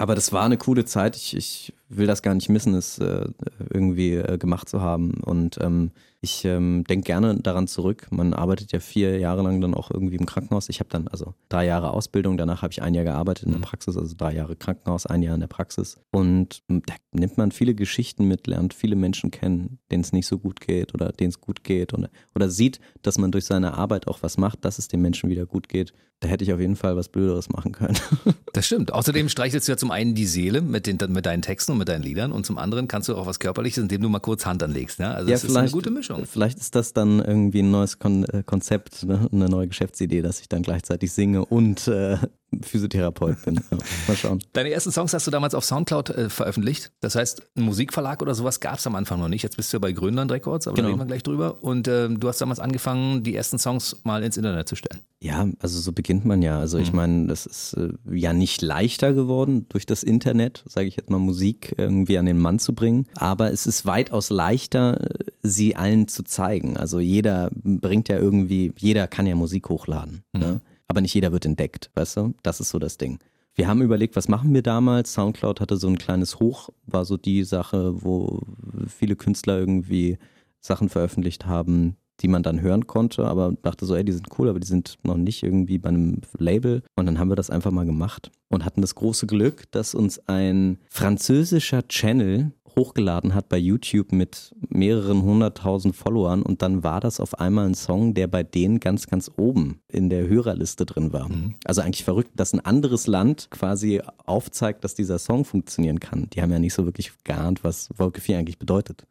Aber 0.00 0.14
das 0.14 0.32
war 0.32 0.46
eine 0.46 0.56
coole 0.56 0.86
Zeit. 0.86 1.14
Ich, 1.14 1.36
ich 1.36 1.74
will 1.90 2.06
das 2.06 2.22
gar 2.22 2.34
nicht 2.34 2.48
missen, 2.48 2.72
es 2.72 2.98
äh, 2.98 3.26
irgendwie 3.68 4.14
äh, 4.14 4.38
gemacht 4.38 4.66
zu 4.66 4.80
haben. 4.80 5.12
Und 5.22 5.58
ähm, 5.60 5.90
ich 6.22 6.44
ähm, 6.46 6.84
denke 6.88 7.04
gerne 7.04 7.36
daran 7.36 7.66
zurück. 7.66 8.06
Man 8.10 8.32
arbeitet 8.32 8.72
ja 8.72 8.80
vier 8.80 9.18
Jahre 9.18 9.42
lang 9.42 9.60
dann 9.60 9.74
auch 9.74 9.90
irgendwie 9.90 10.16
im 10.16 10.24
Krankenhaus. 10.24 10.70
Ich 10.70 10.80
habe 10.80 10.88
dann 10.88 11.06
also 11.08 11.34
drei 11.50 11.66
Jahre 11.66 11.90
Ausbildung, 11.90 12.38
danach 12.38 12.62
habe 12.62 12.72
ich 12.72 12.80
ein 12.80 12.94
Jahr 12.94 13.04
gearbeitet 13.04 13.44
in 13.44 13.52
der 13.52 13.58
Praxis, 13.58 13.96
also 13.96 14.14
drei 14.16 14.34
Jahre 14.34 14.56
Krankenhaus, 14.56 15.04
ein 15.04 15.22
Jahr 15.22 15.34
in 15.34 15.40
der 15.40 15.48
Praxis. 15.48 15.98
Und 16.10 16.62
ähm, 16.70 16.82
da 16.86 16.94
nimmt 17.12 17.36
man 17.36 17.52
viele 17.52 17.74
Geschichten 17.74 18.24
mit, 18.24 18.46
lernt 18.46 18.72
viele 18.72 18.96
Menschen 18.96 19.30
kennen, 19.30 19.80
denen 19.90 20.02
es 20.02 20.12
nicht 20.12 20.26
so 20.26 20.38
gut 20.38 20.60
geht 20.60 20.94
oder 20.94 21.12
denen 21.12 21.30
es 21.30 21.42
gut 21.42 21.62
geht 21.62 21.92
oder, 21.92 22.08
oder 22.34 22.48
sieht, 22.48 22.80
dass 23.02 23.18
man 23.18 23.32
durch 23.32 23.44
seine 23.44 23.74
Arbeit 23.74 24.08
auch 24.08 24.22
was 24.22 24.38
macht, 24.38 24.64
dass 24.64 24.78
es 24.78 24.88
den 24.88 25.02
Menschen 25.02 25.28
wieder 25.28 25.44
gut 25.44 25.68
geht. 25.68 25.92
Da 26.20 26.28
hätte 26.28 26.44
ich 26.44 26.52
auf 26.52 26.60
jeden 26.60 26.76
Fall 26.76 26.96
was 26.96 27.08
Blöderes 27.08 27.48
machen 27.48 27.72
können. 27.72 27.98
Das 28.52 28.66
stimmt. 28.66 28.92
Außerdem 28.92 29.28
streichelst 29.28 29.68
du 29.68 29.72
ja 29.72 29.76
zum 29.76 29.89
einen 29.90 30.14
die 30.14 30.26
Seele 30.26 30.60
mit, 30.60 30.86
den, 30.86 30.98
mit 31.08 31.26
deinen 31.26 31.42
Texten 31.42 31.72
und 31.72 31.78
mit 31.78 31.88
deinen 31.88 32.02
Liedern 32.02 32.32
und 32.32 32.46
zum 32.46 32.58
anderen 32.58 32.88
kannst 32.88 33.08
du 33.08 33.16
auch 33.16 33.26
was 33.26 33.38
Körperliches, 33.38 33.78
indem 33.78 34.02
du 34.02 34.08
mal 34.08 34.20
kurz 34.20 34.46
Hand 34.46 34.62
anlegst. 34.62 34.98
Ne? 34.98 35.12
Also 35.12 35.30
das 35.30 35.44
ist 35.44 35.56
eine 35.56 35.70
gute 35.70 35.90
Mischung. 35.90 36.26
Vielleicht 36.26 36.58
ist 36.58 36.74
das 36.74 36.92
dann 36.92 37.20
irgendwie 37.20 37.62
ein 37.62 37.70
neues 37.70 37.98
Kon 37.98 38.24
äh, 38.24 38.42
Konzept, 38.44 39.04
ne? 39.04 39.28
eine 39.32 39.48
neue 39.48 39.68
Geschäftsidee, 39.68 40.22
dass 40.22 40.40
ich 40.40 40.48
dann 40.48 40.62
gleichzeitig 40.62 41.12
singe 41.12 41.44
und 41.44 41.88
äh, 41.88 42.18
Physiotherapeut 42.62 43.44
bin. 43.44 43.60
Mal 44.08 44.16
schauen. 44.16 44.40
Deine 44.52 44.70
ersten 44.70 44.90
Songs 44.92 45.12
hast 45.14 45.26
du 45.26 45.30
damals 45.30 45.54
auf 45.54 45.64
Soundcloud 45.64 46.10
äh, 46.10 46.28
veröffentlicht. 46.30 46.92
Das 47.00 47.14
heißt, 47.14 47.42
ein 47.56 47.62
Musikverlag 47.62 48.22
oder 48.22 48.34
sowas 48.34 48.60
gab 48.60 48.78
es 48.78 48.86
am 48.86 48.94
Anfang 48.94 49.20
noch 49.20 49.28
nicht. 49.28 49.42
Jetzt 49.42 49.56
bist 49.56 49.72
du 49.72 49.76
ja 49.76 49.78
bei 49.80 49.92
Grönland 49.92 50.30
Records, 50.32 50.66
aber 50.66 50.76
Genau. 50.76 50.88
da 50.88 50.92
reden 50.94 51.00
wir 51.02 51.06
gleich 51.06 51.22
drüber. 51.22 51.62
Und 51.62 51.88
ähm, 51.88 52.20
du 52.20 52.28
hast 52.28 52.40
damals 52.40 52.60
angefangen, 52.60 53.22
die 53.22 53.34
ersten 53.36 53.58
Songs 53.58 53.96
mal 54.04 54.22
ins 54.22 54.36
Internet 54.36 54.68
zu 54.68 54.76
stellen. 54.76 55.00
Ja, 55.22 55.46
also 55.60 55.78
so 55.80 55.92
beginnt 55.92 56.24
man 56.24 56.42
ja. 56.42 56.58
Also 56.58 56.78
Mhm. 56.78 56.82
ich 56.82 56.92
meine, 56.92 57.26
das 57.26 57.46
ist 57.46 57.74
äh, 57.74 57.90
ja 58.10 58.32
nicht 58.32 58.62
leichter 58.62 59.12
geworden 59.12 59.66
durch 59.68 59.86
das 59.86 60.02
Internet, 60.02 60.64
sage 60.66 60.86
ich 60.88 60.96
jetzt 60.96 61.10
mal, 61.10 61.18
Musik 61.18 61.74
irgendwie 61.76 62.18
an 62.18 62.26
den 62.26 62.38
Mann 62.38 62.58
zu 62.58 62.74
bringen. 62.74 63.06
Aber 63.16 63.52
es 63.52 63.66
ist 63.66 63.86
weitaus 63.86 64.30
leichter, 64.30 65.00
äh, 65.00 65.08
sie 65.42 65.76
allen 65.76 66.08
zu 66.08 66.22
zeigen. 66.24 66.76
Also 66.76 67.00
jeder 67.00 67.50
bringt 67.52 68.08
ja 68.08 68.18
irgendwie, 68.18 68.72
jeder 68.78 69.06
kann 69.06 69.26
ja 69.26 69.34
Musik 69.34 69.68
hochladen. 69.68 70.22
Mhm. 70.32 70.40
Ne? 70.40 70.60
Aber 70.90 71.00
nicht 71.00 71.14
jeder 71.14 71.30
wird 71.30 71.46
entdeckt, 71.46 71.88
weißt 71.94 72.16
du? 72.16 72.34
Das 72.42 72.58
ist 72.58 72.70
so 72.70 72.80
das 72.80 72.98
Ding. 72.98 73.20
Wir 73.54 73.68
haben 73.68 73.80
überlegt, 73.80 74.16
was 74.16 74.26
machen 74.26 74.52
wir 74.52 74.62
damals? 74.62 75.12
Soundcloud 75.12 75.60
hatte 75.60 75.76
so 75.76 75.86
ein 75.86 75.98
kleines 75.98 76.40
Hoch, 76.40 76.70
war 76.84 77.04
so 77.04 77.16
die 77.16 77.44
Sache, 77.44 78.02
wo 78.02 78.40
viele 78.88 79.14
Künstler 79.14 79.56
irgendwie 79.56 80.18
Sachen 80.58 80.88
veröffentlicht 80.88 81.46
haben, 81.46 81.94
die 82.18 82.26
man 82.26 82.42
dann 82.42 82.60
hören 82.60 82.88
konnte, 82.88 83.24
aber 83.24 83.52
dachte 83.62 83.86
so, 83.86 83.94
ey, 83.94 84.04
die 84.04 84.10
sind 84.10 84.36
cool, 84.36 84.48
aber 84.48 84.58
die 84.58 84.66
sind 84.66 84.98
noch 85.04 85.16
nicht 85.16 85.44
irgendwie 85.44 85.78
bei 85.78 85.90
einem 85.90 86.22
Label. 86.36 86.82
Und 86.96 87.06
dann 87.06 87.20
haben 87.20 87.30
wir 87.30 87.36
das 87.36 87.50
einfach 87.50 87.70
mal 87.70 87.86
gemacht 87.86 88.32
und 88.48 88.64
hatten 88.64 88.80
das 88.80 88.96
große 88.96 89.28
Glück, 89.28 89.70
dass 89.70 89.94
uns 89.94 90.26
ein 90.26 90.78
französischer 90.88 91.86
Channel 91.86 92.50
hochgeladen 92.84 93.34
hat 93.34 93.50
bei 93.50 93.58
YouTube 93.58 94.10
mit 94.12 94.54
mehreren 94.70 95.20
hunderttausend 95.22 95.94
Followern 95.94 96.40
und 96.42 96.62
dann 96.62 96.82
war 96.82 97.00
das 97.00 97.20
auf 97.20 97.38
einmal 97.38 97.66
ein 97.66 97.74
Song, 97.74 98.14
der 98.14 98.26
bei 98.26 98.42
denen 98.42 98.80
ganz, 98.80 99.06
ganz 99.06 99.30
oben 99.36 99.80
in 99.88 100.08
der 100.08 100.26
Hörerliste 100.28 100.86
drin 100.86 101.12
war. 101.12 101.28
Also 101.66 101.82
eigentlich 101.82 102.04
verrückt, 102.04 102.30
dass 102.36 102.54
ein 102.54 102.60
anderes 102.64 103.06
Land 103.06 103.48
quasi 103.50 104.00
aufzeigt, 104.24 104.82
dass 104.82 104.94
dieser 104.94 105.18
Song 105.18 105.44
funktionieren 105.44 106.00
kann. 106.00 106.28
Die 106.32 106.40
haben 106.40 106.50
ja 106.50 106.58
nicht 106.58 106.72
so 106.72 106.86
wirklich 106.86 107.12
geahnt, 107.24 107.62
was 107.64 107.90
Wolke 107.96 108.20
4 108.22 108.38
eigentlich 108.38 108.58
bedeutet. 108.58 109.04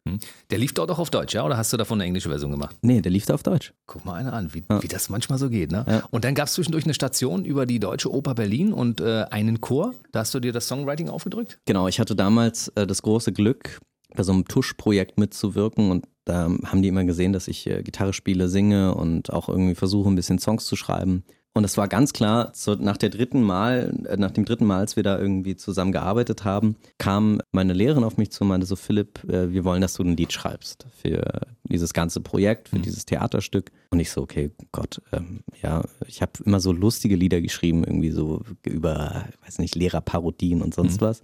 Der 0.50 0.58
lief 0.58 0.74
dort 0.74 0.90
auch 0.90 0.98
auf 0.98 1.10
Deutsch, 1.10 1.34
ja? 1.34 1.44
Oder 1.44 1.56
hast 1.56 1.72
du 1.72 1.76
davon 1.76 1.98
eine 2.00 2.06
englische 2.06 2.28
Version 2.28 2.50
gemacht? 2.50 2.74
Nee, 2.82 3.00
der 3.00 3.12
lief 3.12 3.26
da 3.26 3.34
auf 3.34 3.42
Deutsch. 3.44 3.72
Guck 3.86 4.04
mal 4.04 4.14
einer 4.14 4.32
an, 4.32 4.52
wie, 4.52 4.64
Ja. 4.68 4.82
wie 4.82 4.88
das 4.88 5.08
manchmal 5.10 5.38
so 5.38 5.48
geht. 5.48 5.70
Ne? 5.70 5.84
Ja. 5.88 6.02
Und 6.10 6.24
dann 6.24 6.34
gab 6.34 6.48
es 6.48 6.54
zwischendurch 6.54 6.84
eine 6.84 6.94
Station 6.94 7.44
über 7.44 7.66
die 7.66 7.78
Deutsche 7.78 8.12
Oper 8.12 8.34
Berlin 8.34 8.72
und 8.72 9.00
äh, 9.00 9.24
einen 9.30 9.60
Chor. 9.60 9.94
Da 10.12 10.20
hast 10.20 10.34
du 10.34 10.40
dir 10.40 10.52
das 10.52 10.66
Songwriting 10.66 11.08
aufgedrückt? 11.08 11.58
Genau, 11.66 11.86
ich 11.86 12.00
hatte 12.00 12.16
damals 12.16 12.68
äh, 12.68 12.86
das 12.86 13.02
große 13.02 13.32
Glück, 13.32 13.59
bei 14.14 14.22
so 14.22 14.32
einem 14.32 14.46
Tuschprojekt 14.46 15.18
mitzuwirken 15.18 15.90
und 15.90 16.06
Da 16.24 16.48
haben 16.64 16.82
die 16.82 16.88
immer 16.88 17.04
gesehen, 17.04 17.32
dass 17.32 17.48
ich 17.48 17.66
äh, 17.66 17.82
Gitarre 17.82 18.12
spiele, 18.12 18.48
singe 18.48 18.94
und 18.94 19.32
auch 19.32 19.48
irgendwie 19.48 19.74
versuche, 19.74 20.08
ein 20.08 20.16
bisschen 20.16 20.38
Songs 20.38 20.64
zu 20.64 20.76
schreiben. 20.76 21.24
Und 21.52 21.64
es 21.64 21.76
war 21.76 21.88
ganz 21.88 22.12
klar, 22.12 22.52
so 22.54 22.76
nach 22.76 22.96
der 22.96 23.08
dritten 23.08 23.42
Mal, 23.42 23.92
äh, 24.08 24.16
nach 24.16 24.30
dem 24.30 24.44
dritten 24.44 24.64
Mal, 24.64 24.78
als 24.78 24.94
wir 24.94 25.02
da 25.02 25.18
irgendwie 25.18 25.56
zusammen 25.56 25.90
gearbeitet 25.90 26.44
haben, 26.44 26.76
kam 26.98 27.40
meine 27.50 27.72
Lehrerin 27.72 28.04
auf 28.04 28.16
mich 28.16 28.30
zu 28.30 28.44
und 28.44 28.48
meinte 28.48 28.66
so, 28.66 28.76
Philipp, 28.76 29.24
äh, 29.28 29.50
wir 29.52 29.64
wollen, 29.64 29.80
dass 29.80 29.94
du 29.94 30.04
ein 30.04 30.16
Lied 30.16 30.32
schreibst 30.32 30.86
für 30.92 31.40
dieses 31.64 31.92
ganze 31.92 32.20
Projekt, 32.20 32.68
für 32.68 32.78
mhm. 32.78 32.82
dieses 32.82 33.04
Theaterstück. 33.04 33.72
Und 33.90 33.98
ich 33.98 34.12
so, 34.12 34.22
okay, 34.22 34.52
Gott, 34.70 35.02
ähm, 35.12 35.40
ja, 35.60 35.82
ich 36.06 36.22
habe 36.22 36.32
immer 36.44 36.60
so 36.60 36.70
lustige 36.70 37.16
Lieder 37.16 37.40
geschrieben, 37.40 37.82
irgendwie 37.82 38.10
so 38.10 38.42
über, 38.64 39.24
weiß 39.44 39.58
nicht, 39.58 39.74
Lehrerparodien 39.74 40.62
und 40.62 40.72
sonst 40.72 41.00
mhm. 41.00 41.06
was. 41.06 41.22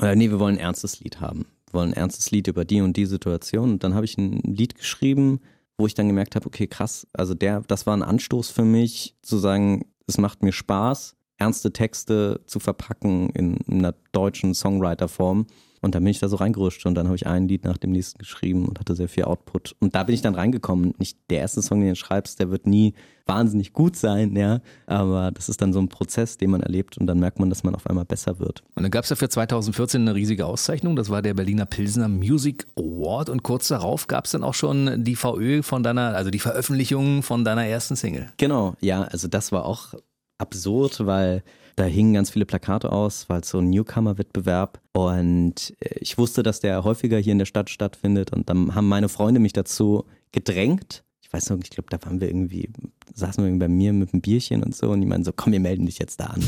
Äh, 0.00 0.16
nee, 0.16 0.30
wir 0.30 0.38
wollen 0.38 0.56
ein 0.56 0.60
ernstes 0.60 1.00
Lied 1.00 1.20
haben. 1.20 1.46
Wir 1.66 1.74
wollen 1.74 1.90
ein 1.90 1.96
ernstes 1.96 2.30
Lied 2.30 2.48
über 2.48 2.64
die 2.64 2.80
und 2.80 2.96
die 2.96 3.06
Situation. 3.06 3.72
Und 3.72 3.84
dann 3.84 3.94
habe 3.94 4.04
ich 4.04 4.16
ein 4.18 4.38
Lied 4.40 4.74
geschrieben, 4.74 5.40
wo 5.78 5.86
ich 5.86 5.94
dann 5.94 6.06
gemerkt 6.06 6.36
habe, 6.36 6.46
okay, 6.46 6.66
krass, 6.66 7.06
also 7.12 7.34
der, 7.34 7.62
das 7.62 7.86
war 7.86 7.96
ein 7.96 8.02
Anstoß 8.02 8.50
für 8.50 8.64
mich, 8.64 9.16
zu 9.22 9.38
sagen, 9.38 9.86
es 10.06 10.18
macht 10.18 10.42
mir 10.42 10.52
Spaß, 10.52 11.16
ernste 11.42 11.72
Texte 11.72 12.40
zu 12.46 12.60
verpacken 12.60 13.30
in 13.30 13.58
einer 13.68 13.94
deutschen 14.12 14.54
Songwriter-Form. 14.54 15.46
Und 15.80 15.96
dann 15.96 16.04
bin 16.04 16.12
ich 16.12 16.20
da 16.20 16.28
so 16.28 16.36
reingerutscht 16.36 16.86
und 16.86 16.94
dann 16.94 17.06
habe 17.06 17.16
ich 17.16 17.26
ein 17.26 17.48
Lied 17.48 17.64
nach 17.64 17.76
dem 17.76 17.90
nächsten 17.90 18.16
geschrieben 18.18 18.66
und 18.66 18.78
hatte 18.78 18.94
sehr 18.94 19.08
viel 19.08 19.24
Output. 19.24 19.74
Und 19.80 19.96
da 19.96 20.04
bin 20.04 20.14
ich 20.14 20.22
dann 20.22 20.36
reingekommen. 20.36 20.94
Nicht 20.98 21.18
der 21.28 21.40
erste 21.40 21.60
Song, 21.60 21.80
den 21.80 21.88
du 21.88 21.96
schreibst, 21.96 22.38
der 22.38 22.52
wird 22.52 22.68
nie 22.68 22.94
wahnsinnig 23.26 23.72
gut 23.72 23.96
sein, 23.96 24.36
ja. 24.36 24.60
Aber 24.86 25.32
das 25.32 25.48
ist 25.48 25.60
dann 25.60 25.72
so 25.72 25.80
ein 25.80 25.88
Prozess, 25.88 26.38
den 26.38 26.50
man 26.50 26.60
erlebt 26.60 26.98
und 26.98 27.08
dann 27.08 27.18
merkt 27.18 27.40
man, 27.40 27.50
dass 27.50 27.64
man 27.64 27.74
auf 27.74 27.88
einmal 27.88 28.04
besser 28.04 28.38
wird. 28.38 28.62
Und 28.76 28.84
dann 28.84 28.92
gab 28.92 29.02
es 29.02 29.10
ja 29.10 29.16
für 29.16 29.28
2014 29.28 30.02
eine 30.02 30.14
riesige 30.14 30.46
Auszeichnung. 30.46 30.94
Das 30.94 31.10
war 31.10 31.20
der 31.20 31.34
Berliner 31.34 31.66
Pilsner 31.66 32.06
Music 32.06 32.64
Award. 32.76 33.28
Und 33.28 33.42
kurz 33.42 33.66
darauf 33.66 34.06
gab 34.06 34.26
es 34.26 34.30
dann 34.30 34.44
auch 34.44 34.54
schon 34.54 35.02
die 35.02 35.16
VÖ 35.16 35.62
von 35.64 35.82
deiner, 35.82 36.14
also 36.14 36.30
die 36.30 36.38
Veröffentlichung 36.38 37.24
von 37.24 37.44
deiner 37.44 37.66
ersten 37.66 37.96
Single. 37.96 38.28
Genau, 38.36 38.76
ja. 38.80 39.02
Also 39.02 39.26
das 39.26 39.50
war 39.50 39.64
auch 39.64 39.94
absurd, 40.42 41.06
weil 41.06 41.42
da 41.76 41.84
hingen 41.84 42.14
ganz 42.14 42.30
viele 42.30 42.44
Plakate 42.44 42.92
aus, 42.92 43.28
weil 43.28 43.40
es 43.40 43.48
so 43.48 43.58
ein 43.58 43.70
Newcomer-Wettbewerb 43.70 44.80
und 44.92 45.74
äh, 45.80 45.98
ich 46.00 46.18
wusste, 46.18 46.42
dass 46.42 46.60
der 46.60 46.84
häufiger 46.84 47.18
hier 47.18 47.32
in 47.32 47.38
der 47.38 47.46
Stadt 47.46 47.70
stattfindet 47.70 48.32
und 48.32 48.50
dann 48.50 48.74
haben 48.74 48.88
meine 48.88 49.08
Freunde 49.08 49.40
mich 49.40 49.52
dazu 49.52 50.04
gedrängt. 50.32 51.04
Ich 51.22 51.32
weiß 51.32 51.50
noch, 51.50 51.58
ich 51.62 51.70
glaube, 51.70 51.88
da 51.88 52.04
waren 52.04 52.20
wir 52.20 52.28
irgendwie, 52.28 52.68
saßen 53.14 53.42
wir 53.42 53.48
irgendwie 53.48 53.64
bei 53.64 53.68
mir 53.68 53.92
mit 53.92 54.12
einem 54.12 54.20
Bierchen 54.20 54.62
und 54.62 54.76
so 54.76 54.90
und 54.90 55.00
die 55.00 55.06
meinen 55.06 55.24
so, 55.24 55.32
komm, 55.34 55.52
wir 55.52 55.60
melden 55.60 55.86
dich 55.86 55.98
jetzt 55.98 56.20
da 56.20 56.26
an. 56.26 56.42